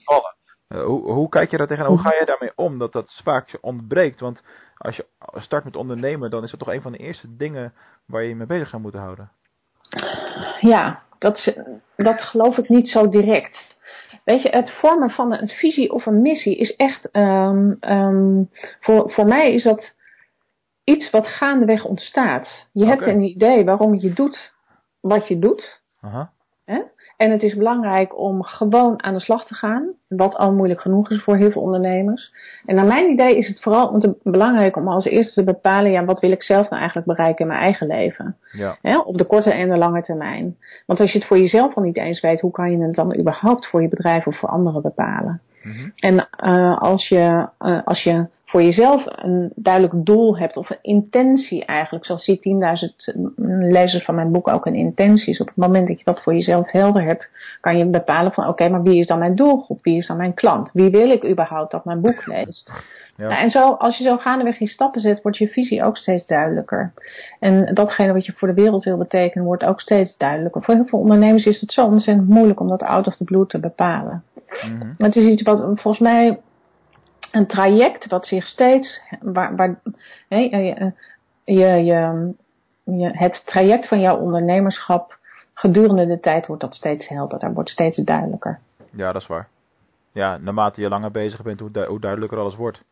Mhm. 0.68 0.78
Eh, 0.80 0.84
hoe, 0.86 1.12
hoe 1.12 1.28
kijk 1.28 1.50
je 1.50 1.56
daar 1.56 1.66
tegenaan? 1.66 1.90
Hoe 1.90 2.00
ga 2.00 2.14
je 2.14 2.24
daarmee 2.26 2.52
om 2.54 2.78
dat 2.78 2.92
dat 2.92 3.20
vaak 3.24 3.48
je 3.48 3.58
ontbreekt? 3.60 4.20
Want 4.20 4.42
als 4.76 4.96
je 4.96 5.06
start 5.34 5.64
met 5.64 5.76
ondernemen, 5.76 6.30
dan 6.30 6.42
is 6.42 6.50
dat 6.50 6.58
toch 6.60 6.72
een 6.72 6.82
van 6.82 6.92
de 6.92 6.98
eerste 6.98 7.36
dingen 7.36 7.72
waar 8.06 8.22
je 8.22 8.28
je 8.28 8.34
mee 8.34 8.46
bezig 8.46 8.68
zou 8.68 8.82
moeten 8.82 9.00
houden. 9.00 9.30
Ja, 10.60 11.02
dat, 11.18 11.54
dat 11.96 12.20
geloof 12.22 12.56
ik 12.56 12.68
niet 12.68 12.88
zo 12.88 13.08
direct. 13.08 13.76
Weet 14.24 14.42
je, 14.42 14.48
het 14.48 14.70
vormen 14.70 15.10
van 15.10 15.32
een 15.32 15.48
visie 15.48 15.92
of 15.92 16.06
een 16.06 16.22
missie 16.22 16.56
is 16.56 16.76
echt. 16.76 17.10
ehm, 17.10 17.74
ehm, 17.80 18.42
voor, 18.80 19.12
voor 19.12 19.26
mij 19.26 19.54
is 19.54 19.62
dat 19.62 19.94
iets 20.84 21.10
wat 21.10 21.26
gaandeweg 21.26 21.84
ontstaat. 21.84 22.68
Je 22.72 22.86
hebt 22.86 23.06
een 23.06 23.20
idee 23.20 23.64
waarom 23.64 23.94
je 23.94 24.12
doet 24.12 24.52
wat 25.00 25.28
je 25.28 25.38
doet. 25.38 25.80
Aha. 26.00 26.32
Hè? 26.64 26.80
En 27.18 27.30
het 27.30 27.42
is 27.42 27.54
belangrijk 27.54 28.18
om 28.18 28.42
gewoon 28.42 29.02
aan 29.02 29.12
de 29.12 29.20
slag 29.20 29.46
te 29.46 29.54
gaan. 29.54 29.92
Wat 30.08 30.34
al 30.34 30.52
moeilijk 30.52 30.80
genoeg 30.80 31.10
is 31.10 31.22
voor 31.22 31.36
heel 31.36 31.50
veel 31.50 31.62
ondernemers. 31.62 32.32
En 32.66 32.74
naar 32.74 32.86
mijn 32.86 33.10
idee 33.10 33.36
is 33.36 33.48
het 33.48 33.60
vooral 33.60 34.16
belangrijk 34.22 34.76
om 34.76 34.88
als 34.88 35.04
eerste 35.04 35.34
te 35.34 35.44
bepalen: 35.44 35.90
ja, 35.90 36.04
wat 36.04 36.20
wil 36.20 36.30
ik 36.30 36.42
zelf 36.42 36.68
nou 36.68 36.76
eigenlijk 36.76 37.06
bereiken 37.06 37.40
in 37.40 37.46
mijn 37.46 37.60
eigen 37.60 37.86
leven? 37.86 38.36
Ja. 38.52 39.00
Op 39.00 39.18
de 39.18 39.24
korte 39.24 39.52
en 39.52 39.68
de 39.68 39.76
lange 39.76 40.02
termijn. 40.02 40.56
Want 40.86 41.00
als 41.00 41.12
je 41.12 41.18
het 41.18 41.26
voor 41.26 41.38
jezelf 41.38 41.74
al 41.74 41.82
niet 41.82 41.96
eens 41.96 42.20
weet, 42.20 42.40
hoe 42.40 42.50
kan 42.50 42.70
je 42.70 42.82
het 42.82 42.94
dan 42.94 43.18
überhaupt 43.18 43.66
voor 43.66 43.82
je 43.82 43.88
bedrijf 43.88 44.26
of 44.26 44.38
voor 44.38 44.48
anderen 44.48 44.82
bepalen? 44.82 45.40
Mhm. 45.68 45.88
En 45.96 46.28
eh, 46.30 46.78
als, 46.78 47.08
je, 47.08 47.48
eh, 47.58 47.78
als 47.84 48.02
je 48.02 48.26
voor 48.44 48.62
jezelf 48.62 49.04
een 49.06 49.52
duidelijk 49.54 50.06
doel 50.06 50.38
hebt, 50.38 50.56
of 50.56 50.70
een 50.70 50.78
intentie 50.82 51.64
eigenlijk, 51.64 52.04
zoals 52.04 52.24
die 52.24 52.38
10.000 52.40 53.14
lezers 53.70 54.04
van 54.04 54.14
mijn 54.14 54.32
boek 54.32 54.48
ook 54.48 54.66
een 54.66 54.74
intentie 54.74 55.32
is, 55.32 55.40
op 55.40 55.46
het 55.46 55.56
moment 55.56 55.88
dat 55.88 55.98
je 55.98 56.04
dat 56.04 56.22
voor 56.22 56.32
jezelf 56.32 56.70
helder 56.70 57.02
hebt, 57.02 57.30
kan 57.60 57.78
je 57.78 57.86
bepalen 57.86 58.32
van 58.32 58.48
oké, 58.48 58.68
maar 58.68 58.82
wie 58.82 59.00
is 59.00 59.06
dan 59.06 59.18
mijn 59.18 59.34
doelgroep? 59.34 59.82
Wie 59.82 59.96
is 59.96 60.06
dan 60.06 60.16
mijn 60.16 60.34
klant? 60.34 60.70
Wie 60.72 60.90
wil 60.90 61.10
ik 61.10 61.24
überhaupt 61.24 61.70
dat 61.70 61.84
mijn 61.84 62.00
boek 62.00 62.26
leest? 62.26 62.72
Ja. 63.18 63.28
Nou, 63.28 63.40
en 63.42 63.50
zo, 63.50 63.72
als 63.72 63.98
je 63.98 64.04
zo 64.04 64.16
gaandeweg 64.16 64.58
je 64.58 64.68
stappen 64.68 65.00
zet, 65.00 65.22
wordt 65.22 65.38
je 65.38 65.48
visie 65.48 65.84
ook 65.84 65.96
steeds 65.96 66.26
duidelijker. 66.26 66.92
En 67.40 67.74
datgene 67.74 68.12
wat 68.12 68.26
je 68.26 68.32
voor 68.32 68.48
de 68.48 68.54
wereld 68.54 68.84
wil 68.84 68.96
betekenen, 68.96 69.46
wordt 69.46 69.64
ook 69.64 69.80
steeds 69.80 70.16
duidelijker. 70.16 70.62
Voor 70.62 70.74
heel 70.74 70.86
veel 70.86 70.98
ondernemers 70.98 71.46
is 71.46 71.60
het 71.60 71.72
zo 71.72 71.84
ontzettend 71.84 72.28
moeilijk 72.28 72.60
om 72.60 72.68
dat 72.68 72.82
out 72.82 73.06
of 73.06 73.16
the 73.16 73.24
blue 73.24 73.46
te 73.46 73.58
bepalen. 73.58 74.22
Maar 74.70 75.08
het 75.08 75.16
is 75.16 75.24
iets 75.24 75.42
wat 75.42 75.58
volgens 75.58 75.98
mij 75.98 76.40
een 77.32 77.46
traject 77.46 78.06
wat 78.06 78.26
zich 78.26 78.46
steeds, 78.46 79.00
waar, 79.20 79.56
waar 79.56 79.80
je, 80.28 80.36
je, 80.36 80.92
je, 81.44 81.84
je, 82.84 83.10
het 83.12 83.42
traject 83.44 83.88
van 83.88 84.00
jouw 84.00 84.16
ondernemerschap 84.16 85.18
gedurende 85.54 86.06
de 86.06 86.20
tijd 86.20 86.46
wordt 86.46 86.62
dat 86.62 86.74
steeds 86.74 87.08
helderder, 87.08 87.52
wordt 87.52 87.70
steeds 87.70 87.96
duidelijker. 87.96 88.58
Ja, 88.90 89.12
dat 89.12 89.22
is 89.22 89.28
waar. 89.28 89.48
Ja, 90.12 90.36
naarmate 90.36 90.80
je 90.80 90.88
langer 90.88 91.10
bezig 91.10 91.42
bent, 91.42 91.60
hoe 91.60 92.00
duidelijker 92.00 92.38
alles 92.38 92.56
wordt. 92.56 92.82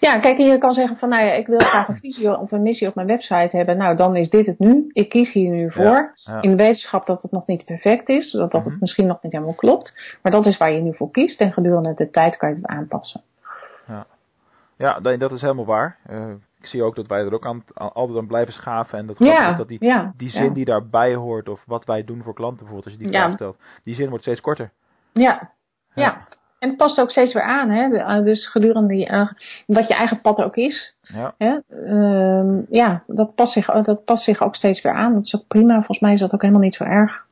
Ja, 0.00 0.18
kijk, 0.18 0.38
je 0.38 0.58
kan 0.58 0.72
zeggen 0.74 0.96
van, 0.96 1.08
nou 1.08 1.24
ja, 1.24 1.32
ik 1.32 1.46
wil 1.46 1.58
graag 1.58 1.88
een 1.88 1.96
visie 1.96 2.38
of 2.38 2.52
een 2.52 2.62
missie 2.62 2.88
op 2.88 2.94
mijn 2.94 3.06
website 3.06 3.56
hebben. 3.56 3.76
Nou, 3.76 3.96
dan 3.96 4.16
is 4.16 4.30
dit 4.30 4.46
het 4.46 4.58
nu. 4.58 4.90
Ik 4.92 5.08
kies 5.08 5.32
hier 5.32 5.50
nu 5.50 5.72
voor. 5.72 6.12
ja. 6.14 6.40
In 6.42 6.50
de 6.50 6.56
wetenschap 6.56 7.06
dat 7.06 7.22
het 7.22 7.30
nog 7.30 7.46
niet 7.46 7.64
perfect 7.64 8.08
is, 8.08 8.30
dat, 8.30 8.50
dat 8.50 8.60
Mhm. 8.62 8.70
het 8.70 8.80
misschien 8.80 9.06
nog 9.06 9.22
niet 9.22 9.32
helemaal 9.32 9.54
klopt. 9.54 10.16
Maar 10.22 10.32
dat 10.32 10.46
is 10.46 10.56
waar 10.56 10.72
je 10.72 10.80
nu 10.80 10.94
voor 10.94 11.10
kiest 11.10 11.40
en 11.40 11.52
gedurende 11.52 11.94
de 11.94 12.10
tijd 12.10 12.36
kan 12.36 12.48
je 12.48 12.54
het 12.54 12.66
aanpassen. 12.66 13.22
Ja, 14.76 14.98
nee, 15.00 15.18
dat 15.18 15.32
is 15.32 15.40
helemaal 15.40 15.64
waar. 15.64 15.96
Eh, 16.06 16.30
ik 16.60 16.66
zie 16.66 16.82
ook 16.82 16.96
dat 16.96 17.06
wij 17.06 17.20
er 17.20 17.34
ook 17.34 17.46
aan, 17.46 17.64
altijd 17.74 18.18
aan 18.18 18.26
blijven 18.26 18.52
schaven. 18.52 18.98
En 18.98 19.06
dat, 19.06 19.18
Ja, 19.18 19.52
dat 19.52 19.68
die, 19.68 19.84
ja, 19.84 20.12
die 20.16 20.30
ja. 20.32 20.38
zin 20.38 20.52
die 20.52 20.64
daarbij 20.64 21.14
hoort, 21.14 21.48
of 21.48 21.62
wat 21.66 21.84
wij 21.84 22.04
doen 22.04 22.22
voor 22.22 22.34
klanten 22.34 22.58
bijvoorbeeld, 22.58 22.84
als 22.84 22.94
je 22.94 23.02
die 23.02 23.12
Ja. 23.12 23.22
vraag 23.24 23.34
stelt, 23.34 23.56
die 23.84 23.94
zin 23.94 24.08
wordt 24.08 24.24
steeds 24.24 24.40
korter. 24.40 24.70
Ja, 25.12 25.50
ja. 25.94 26.26
En 26.64 26.70
het 26.70 26.78
past 26.78 26.98
ook 27.00 27.10
steeds 27.10 27.32
weer 27.32 27.42
aan, 27.42 27.70
hè? 27.70 27.96
Eh, 27.96 28.24
Dus 28.24 28.46
gedurende 28.48 28.88
die, 28.88 29.06
eh, 29.06 29.28
wat 29.66 29.88
je 29.88 29.94
eigen 29.94 30.20
pad 30.20 30.42
ook 30.42 30.56
is, 30.56 30.96
Ja. 31.00 31.34
hè? 31.38 31.58
Ehm, 31.86 32.60
ja, 32.68 33.02
dat 33.06 33.34
past, 33.34 33.52
zich, 33.52 33.66
dat 33.66 34.04
past 34.04 34.24
zich 34.24 34.42
ook 34.42 34.54
steeds 34.54 34.82
weer 34.82 34.92
aan. 34.92 35.14
Dat 35.14 35.24
is 35.24 35.34
ook 35.34 35.46
prima. 35.48 35.74
Volgens 35.74 36.00
mij 36.00 36.12
is 36.12 36.20
dat 36.20 36.32
ook 36.34 36.40
helemaal 36.40 36.62
niet 36.62 36.74
zo 36.74 36.84
erg. 36.84 37.24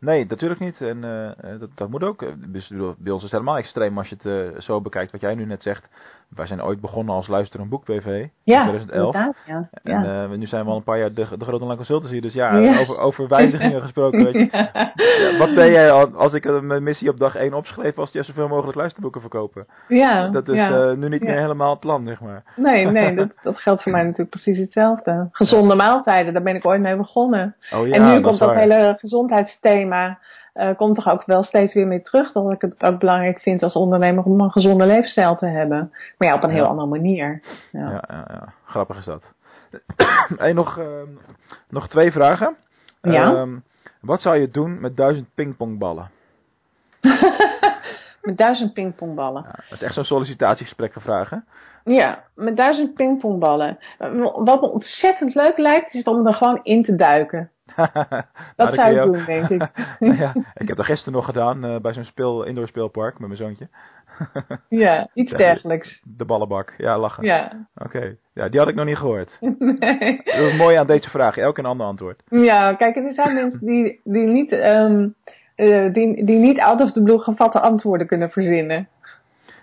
Nee, 0.00 0.26
natuurlijk 0.28 0.60
niet. 0.60 0.80
En 0.80 1.04
eh, 1.04 1.26
eh, 1.28 1.60
dat, 1.60 1.68
dat 1.74 1.88
moet 1.90 2.02
ook. 2.02 2.22
Eh, 2.22 2.28
Dus 2.46 2.68
bij 2.98 3.12
ons 3.12 3.16
is 3.16 3.22
het 3.22 3.32
helemaal 3.32 3.56
extreem 3.56 3.98
als 3.98 4.08
je 4.08 4.16
het 4.22 4.54
eh, 4.54 4.60
zo 4.60 4.80
bekijkt 4.80 5.12
wat 5.12 5.20
jij 5.20 5.34
nu 5.34 5.44
net 5.44 5.62
zegt. 5.62 5.84
Wij 6.28 6.46
zijn 6.46 6.62
ooit 6.62 6.80
begonnen 6.80 7.14
als 7.14 7.26
Luister 7.28 7.60
een 7.60 7.68
Boek 7.68 7.84
BV 7.84 8.06
in 8.06 8.30
Ja, 8.42 8.60
2011. 8.62 9.14
inderdaad. 9.14 9.36
Ja, 9.46 9.68
En 9.82 10.02
ja. 10.02 10.22
eh, 10.24 10.30
nu 10.38 10.46
zijn 10.46 10.64
we 10.64 10.70
al 10.70 10.76
een 10.76 10.82
paar 10.82 10.98
jaar 10.98 11.12
de, 11.14 11.26
de 11.38 11.44
grote 11.44 11.60
online 11.60 11.76
consultancy. 11.76 12.20
Dus 12.20 12.32
ja, 12.32 12.56
Ja. 12.56 12.78
Over, 12.80 12.98
over 12.98 13.28
wijzigingen 13.28 13.82
gesproken. 13.82 14.24
Weet 14.24 14.34
je. 14.34 14.68
Wat 15.38 15.54
ben 15.54 15.70
jij 15.70 15.90
al- 15.92 16.14
als 16.16 16.32
ik 16.32 16.60
mijn 16.62 16.82
missie 16.82 17.08
op 17.10 17.18
dag 17.18 17.34
1 17.34 17.54
opschreef, 17.54 17.94
was 17.94 18.12
ja, 18.12 18.22
zoveel 18.22 18.48
mogelijk 18.48 18.76
luisterboeken 18.76 19.20
verkopen. 19.20 19.66
ja, 19.88 20.28
Dat 20.28 20.48
is 20.48 20.56
eh, 20.58 20.92
nu 20.92 21.08
niet 21.08 21.22
meer 21.22 21.40
helemaal 21.40 21.70
het 21.70 21.80
plan, 21.80 22.06
zeg 22.06 22.20
maar. 22.20 22.42
Nee, 22.56 22.86
nee, 22.86 23.14
dat, 23.14 23.28
dat 23.42 23.58
geldt 23.60 23.82
voor 23.82 23.92
mij 23.92 24.02
natuurlijk 24.10 24.30
precies 24.30 24.58
hetzelfde. 24.58 25.28
Gezonde 25.32 25.74
maaltijden, 25.74 26.32
daar 26.32 26.42
ben 26.42 26.54
ik 26.56 26.66
ooit 26.66 26.80
mee 26.80 26.96
begonnen. 26.96 27.56
Oh 27.74 27.86
ja, 27.86 27.94
en 27.94 28.04
nu 28.04 28.12
dat 28.12 28.22
komt 28.22 28.38
dat 28.38 28.54
hele 28.54 28.96
gezondheidsthema, 28.98 30.18
eh, 30.56 30.76
komt 30.76 30.94
toch 30.94 31.08
ook 31.08 31.24
wel 31.26 31.42
steeds 31.42 31.74
weer 31.74 31.86
mee 31.86 32.02
terug. 32.02 32.32
Dat 32.32 32.52
ik 32.52 32.60
het 32.60 32.82
ook 32.82 32.98
belangrijk 32.98 33.40
vind 33.40 33.62
als 33.62 33.74
ondernemer 33.74 34.24
om 34.24 34.40
een 34.40 34.50
gezonde 34.50 34.86
leefstijl 34.86 35.36
te 35.36 35.46
hebben. 35.46 35.92
Maar 36.18 36.28
ja, 36.28 36.34
op 36.34 36.42
een 36.42 36.50
heel 36.50 36.62
Ja. 36.62 36.68
andere 36.68 36.88
manier. 36.88 37.42
Ja. 37.72 37.90
Ja, 37.90 38.04
ja, 38.08 38.24
ja. 38.32 38.52
Grappig 38.64 38.98
is 38.98 39.04
dat. 39.04 39.22
hey, 40.36 40.52
nog, 40.52 40.78
ehm, 40.78 41.08
nog 41.68 41.88
twee 41.88 42.12
vragen. 42.12 42.56
Ja. 43.02 43.34
Ehm, 43.34 43.56
wat 44.00 44.20
zou 44.20 44.36
je 44.36 44.50
doen 44.50 44.80
met 44.80 44.96
duizend 44.96 45.28
pingpongballen? 45.34 46.10
Met 48.22 48.36
duizend 48.36 48.72
pingpongballen. 48.72 49.42
Ja, 49.42 49.50
dat 49.68 49.80
is 49.80 49.82
echt 49.82 49.94
zo'n 49.94 50.04
sollicitatiegesprek 50.04 50.92
gevraagd, 50.92 51.32
Ja, 51.94 52.24
met 52.34 52.56
duizend 52.56 52.94
pingpongballen. 52.94 53.78
Wat 54.34 54.60
me 54.60 54.70
ontzettend 54.70 55.34
leuk 55.34 55.58
lijkt, 55.58 55.94
is 55.94 56.04
om 56.04 56.26
er 56.26 56.34
gewoon 56.34 56.60
in 56.62 56.82
te 56.82 56.96
duiken. 56.96 57.50
dat 58.56 58.74
zou 58.74 58.94
ik 58.94 59.02
doen, 59.02 59.24
denk 59.24 59.48
ik. 59.48 59.68
ja, 60.18 60.32
ik 60.54 60.68
heb 60.68 60.76
dat 60.76 60.86
gisteren 60.86 61.12
nog 61.12 61.24
gedaan 61.24 61.64
uh, 61.64 61.78
bij 61.78 61.92
zo'n 61.92 62.04
speel, 62.04 62.44
indoor 62.44 62.68
speelpark 62.68 63.18
met 63.18 63.28
mijn 63.28 63.40
zoontje. 63.40 63.68
ja, 64.84 65.08
iets 65.14 65.32
dergelijks. 65.32 66.06
De 66.16 66.24
ballenbak, 66.24 66.74
ja, 66.76 66.98
lachen. 66.98 67.24
Ja. 67.24 67.66
Oké, 67.74 68.16
ja, 68.32 68.48
die 68.48 68.60
had 68.60 68.68
ik 68.68 68.74
nog 68.74 68.86
niet 68.86 68.96
gehoord. 68.96 69.36
nee. 69.58 70.20
Dat 70.24 70.34
is 70.34 70.56
mooi 70.56 70.76
aan 70.76 70.86
deze 70.86 71.10
vraag, 71.10 71.36
elk 71.36 71.58
een 71.58 71.66
ander 71.66 71.86
antwoord. 71.86 72.22
Ja, 72.28 72.74
kijk, 72.74 72.96
er 72.96 73.12
zijn 73.12 73.34
mensen 73.34 73.66
die, 73.66 74.00
die, 74.04 74.26
niet, 74.26 74.52
um, 74.52 75.14
uh, 75.56 75.92
die, 75.92 76.24
die 76.24 76.38
niet 76.38 76.60
out 76.60 76.80
of 76.80 76.92
the 76.92 77.02
blue 77.02 77.18
gevatte 77.18 77.60
antwoorden 77.60 78.06
kunnen 78.06 78.30
verzinnen. 78.30 78.88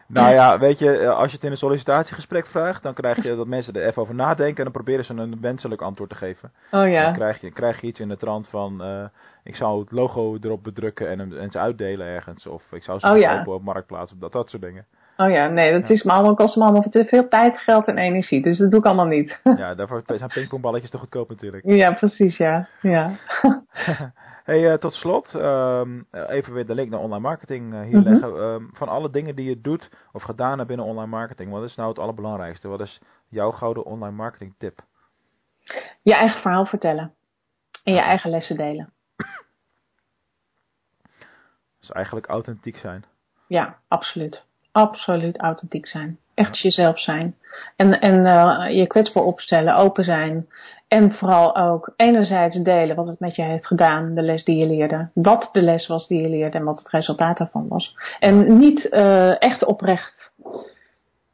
Nou 0.08 0.34
ja, 0.34 0.60
weet 0.60 0.80
je, 0.80 1.10
als 1.10 1.30
je 1.30 1.36
het 1.36 1.46
in 1.46 1.52
een 1.52 1.58
sollicitatiegesprek 1.58 2.48
vraagt, 2.48 2.84
dan 2.84 2.94
krijg 2.94 3.24
je 3.24 3.36
dat 3.36 3.48
mensen 3.48 3.74
er 3.74 3.88
even 3.88 4.02
over 4.02 4.16
nadenken 4.16 4.58
en 4.58 4.63
dan 4.63 4.72
proberen 4.72 5.06
ze 5.06 5.13
een 5.13 5.42
wenselijk 5.42 5.82
antwoord 5.82 6.10
te 6.10 6.16
geven. 6.16 6.52
Oh 6.72 6.89
ja. 6.89 7.04
Dan 7.04 7.13
krijg 7.13 7.42
je, 7.42 7.52
krijg 7.52 7.82
je 7.82 7.88
iets 7.88 8.00
in 8.00 8.08
de 8.08 8.18
trant 8.18 8.48
van, 8.48 8.82
uh, 8.82 9.04
ik 9.44 9.56
zou 9.56 9.80
het 9.80 9.92
logo 9.92 10.38
erop 10.42 10.63
bedrukken 10.63 11.10
en, 11.10 11.39
en 11.39 11.52
ze 11.52 11.60
uitdelen 11.60 12.08
ergens. 12.08 12.48
Of 12.48 12.63
ik 12.72 12.84
zou 12.84 13.00
ze 13.00 13.08
oh, 13.08 13.18
ja. 13.18 13.44
op 13.46 13.62
marktplaats, 13.62 14.13
dat, 14.20 14.32
dat 14.32 14.50
soort 14.50 14.63
dingen. 14.63 14.86
Oh 15.18 15.30
ja, 15.30 15.48
nee, 15.48 15.72
dat 15.72 15.88
ja. 15.88 15.94
is 15.94 16.04
me 16.04 16.12
allemaal, 16.12 16.36
kost 16.36 16.56
me 16.56 16.63
allemaal 16.63 16.82
te 16.82 17.06
veel 17.06 17.28
tijd, 17.28 17.58
geld 17.58 17.88
en 17.88 17.98
energie. 17.98 18.42
Dus 18.42 18.58
dat 18.58 18.72
doe 18.72 18.80
ik 18.80 18.86
allemaal 18.86 19.06
niet. 19.06 19.39
ja, 19.58 19.76
daarvoor 19.76 20.04
zijn 20.06 20.30
pingpongballetjes 20.34 20.89
te 20.92 20.98
goedkoop 20.98 21.30
natuurlijk. 21.30 21.63
Ja, 21.66 21.94
precies, 21.94 22.38
ja. 22.38 22.68
ja. 22.82 23.12
Hey, 24.43 24.71
uh, 24.71 24.73
tot 24.77 24.93
slot, 24.93 25.34
um, 25.34 26.08
even 26.12 26.53
weer 26.53 26.65
de 26.65 26.73
link 26.75 26.89
naar 26.89 26.99
online 26.99 27.21
marketing 27.21 27.73
uh, 27.73 27.82
hier 27.82 27.99
Mhm. 27.99 28.10
leggen. 28.10 28.36
Um, 28.36 28.69
van 28.73 28.88
alle 28.88 29.10
dingen 29.10 29.36
die 29.36 29.49
je 29.49 29.62
doet 29.62 29.89
of 30.12 30.23
gedaan 30.23 30.56
hebt 30.58 30.67
binnen 30.67 30.86
online 30.86 31.10
marketing, 31.10 31.51
wat 31.51 31.63
is 31.63 31.75
nou 31.75 31.89
het 31.89 31.99
allerbelangrijkste? 31.99 32.67
Wat 32.67 32.79
is 32.82 32.99
jouw 33.29 33.51
gouden 33.51 33.84
online 33.86 34.15
marketing 34.15 34.53
tip? 34.58 34.79
Je 36.01 36.13
eigen 36.13 36.41
verhaal 36.41 36.65
vertellen. 36.65 37.13
En 37.84 37.93
je 37.93 37.99
eigen 37.99 38.29
lessen 38.29 38.58
delen. 38.58 38.93
Dus 41.79 41.91
eigenlijk 41.91 42.27
authentiek 42.27 42.77
zijn. 42.77 43.03
Ja, 43.47 43.77
absoluut. 43.88 44.45
Absoluut 44.73 45.38
authentiek 45.38 45.88
zijn. 45.88 46.17
Echt 46.33 46.59
jezelf 46.59 46.99
zijn. 46.99 47.36
En, 47.75 47.99
en 47.99 48.25
uh, 48.25 48.77
je 48.77 48.88
kwetsbaar 48.88 49.23
opstellen, 49.23 49.75
open 49.75 50.03
zijn. 50.03 50.47
En 50.88 51.13
vooral 51.13 51.55
ook 51.55 51.93
enerzijds 51.95 52.63
delen 52.63 52.95
wat 52.95 53.07
het 53.07 53.19
met 53.19 53.36
je 53.36 53.41
heeft 53.41 53.67
gedaan, 53.67 54.13
de 54.13 54.21
les 54.21 54.43
die 54.43 54.57
je 54.57 54.65
leerde. 54.65 55.09
Wat 55.13 55.49
de 55.51 55.62
les 55.62 55.88
was 55.88 56.07
die 56.07 56.21
je 56.21 56.29
leerde 56.29 56.57
en 56.57 56.63
wat 56.63 56.77
het 56.77 56.89
resultaat 56.89 57.38
daarvan 57.38 57.67
was. 57.67 57.95
En 58.19 58.57
niet 58.57 58.88
uh, 58.91 59.41
echt 59.41 59.65
oprecht. 59.65 60.31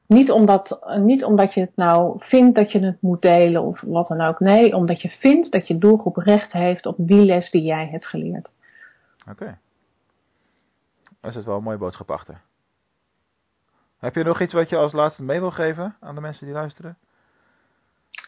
Niet 0.07 0.31
omdat, 0.31 0.95
niet 0.97 1.23
omdat 1.23 1.53
je 1.53 1.61
het 1.61 1.75
nou 1.75 2.15
vindt 2.19 2.55
dat 2.55 2.71
je 2.71 2.79
het 2.79 3.01
moet 3.01 3.21
delen 3.21 3.63
of 3.63 3.81
wat 3.81 4.07
dan 4.07 4.21
ook. 4.21 4.39
Nee, 4.39 4.75
omdat 4.75 5.01
je 5.01 5.09
vindt 5.09 5.51
dat 5.51 5.67
je 5.67 5.77
doelgroep 5.77 6.15
recht 6.15 6.51
heeft 6.51 6.85
op 6.85 6.95
die 6.97 7.25
les 7.25 7.51
die 7.51 7.63
jij 7.63 7.87
hebt 7.91 8.07
geleerd. 8.07 8.49
Oké. 9.21 9.43
Okay. 9.43 9.57
Daar 11.21 11.31
zit 11.31 11.45
wel 11.45 11.57
een 11.57 11.63
mooie 11.63 11.77
boodschap 11.77 12.11
achter. 12.11 12.41
Heb 13.99 14.15
je 14.15 14.23
nog 14.23 14.41
iets 14.41 14.53
wat 14.53 14.69
je 14.69 14.77
als 14.77 14.91
laatste 14.91 15.23
mee 15.23 15.39
wil 15.39 15.51
geven 15.51 15.95
aan 15.99 16.15
de 16.15 16.21
mensen 16.21 16.45
die 16.45 16.55
luisteren? 16.55 16.97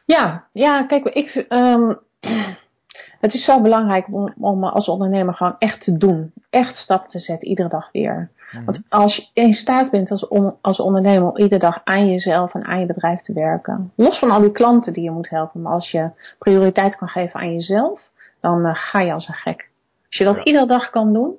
Ja, 0.05 0.43
ja 0.51 0.83
kijk, 0.83 1.05
ik, 1.05 1.45
um, 1.49 1.99
het 3.23 3.33
is 3.33 3.45
zo 3.45 3.61
belangrijk 3.61 4.07
om, 4.07 4.33
om 4.39 4.63
als 4.63 4.87
ondernemer 4.87 5.33
gewoon 5.33 5.55
echt 5.57 5.81
te 5.81 5.97
doen. 5.97 6.33
Echt 6.49 6.75
stappen 6.75 7.09
te 7.09 7.19
zetten, 7.19 7.47
iedere 7.47 7.69
dag 7.69 7.89
weer. 7.91 8.29
Mm-hmm. 8.51 8.65
Want 8.65 8.81
als 8.89 9.15
je 9.15 9.27
in 9.33 9.53
staat 9.53 9.91
bent 9.91 10.11
als, 10.11 10.27
on, 10.27 10.55
als 10.61 10.79
ondernemer 10.79 11.29
om 11.29 11.37
iedere 11.37 11.61
dag 11.61 11.81
aan 11.83 12.07
jezelf 12.07 12.53
en 12.53 12.65
aan 12.65 12.79
je 12.79 12.85
bedrijf 12.85 13.21
te 13.21 13.33
werken. 13.33 13.91
Los 13.95 14.19
van 14.19 14.31
al 14.31 14.41
die 14.41 14.51
klanten 14.51 14.93
die 14.93 15.03
je 15.03 15.11
moet 15.11 15.29
helpen. 15.29 15.61
Maar 15.61 15.73
als 15.73 15.91
je 15.91 16.11
prioriteit 16.39 16.95
kan 16.95 17.07
geven 17.07 17.39
aan 17.39 17.53
jezelf, 17.53 18.09
dan 18.39 18.65
uh, 18.65 18.71
ga 18.73 18.99
je 18.99 19.13
als 19.13 19.27
een 19.27 19.33
gek. 19.33 19.69
Als 20.07 20.17
je 20.17 20.23
dat 20.23 20.35
ja. 20.35 20.43
iedere 20.43 20.65
dag 20.65 20.89
kan 20.89 21.13
doen 21.13 21.35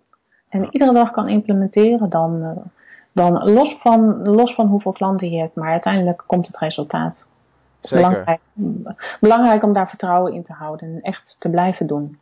en 0.49 0.62
ja. 0.62 0.71
iedere 0.71 0.92
dag 0.92 1.11
kan 1.11 1.29
implementeren, 1.29 2.11
dan... 2.11 2.37
Uh, 2.42 2.64
dan 3.12 3.51
los 3.53 3.77
van, 3.81 4.29
los 4.29 4.55
van 4.55 4.66
hoeveel 4.66 4.92
klanten 4.92 5.31
je 5.31 5.38
hebt, 5.38 5.55
maar 5.55 5.70
uiteindelijk 5.70 6.25
komt 6.27 6.46
het 6.46 6.59
resultaat. 6.59 7.27
Belangrijk, 7.90 8.40
belangrijk 9.20 9.62
om 9.62 9.72
daar 9.72 9.88
vertrouwen 9.88 10.33
in 10.33 10.44
te 10.44 10.53
houden 10.53 10.88
en 10.88 11.01
echt 11.01 11.37
te 11.38 11.51
blijven 11.51 11.87
doen. 11.87 12.18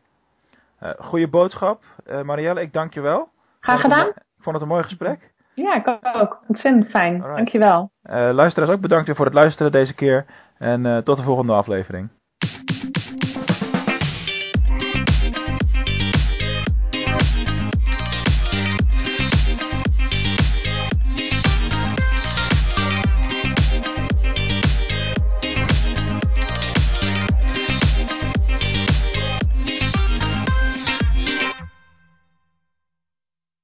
Uh, 0.82 0.90
goeie 0.98 1.28
boodschap, 1.28 1.82
uh, 2.06 2.22
Marielle, 2.22 2.60
ik 2.60 2.72
dank 2.72 2.94
je 2.94 3.00
wel. 3.00 3.28
Graag 3.60 3.80
gedaan. 3.80 4.06
Ik 4.06 4.46
vond 4.46 4.54
het 4.54 4.64
een 4.64 4.70
mooi 4.70 4.82
gesprek. 4.82 5.32
Ja, 5.54 5.74
ik 5.74 5.98
ook. 6.16 6.42
Ontzettend 6.46 6.88
fijn. 6.88 7.12
Alright. 7.12 7.36
Dank 7.36 7.48
je 7.48 7.58
wel. 7.58 7.90
Uh, 8.02 8.12
luisteraars 8.32 8.70
ook 8.70 8.80
bedankt 8.80 9.06
weer 9.06 9.16
voor 9.16 9.24
het 9.24 9.34
luisteren 9.34 9.72
deze 9.72 9.94
keer 9.94 10.26
en 10.58 11.04
tot 11.04 11.16
de 11.16 11.22
volgende 11.22 11.52
aflevering. 11.52 12.08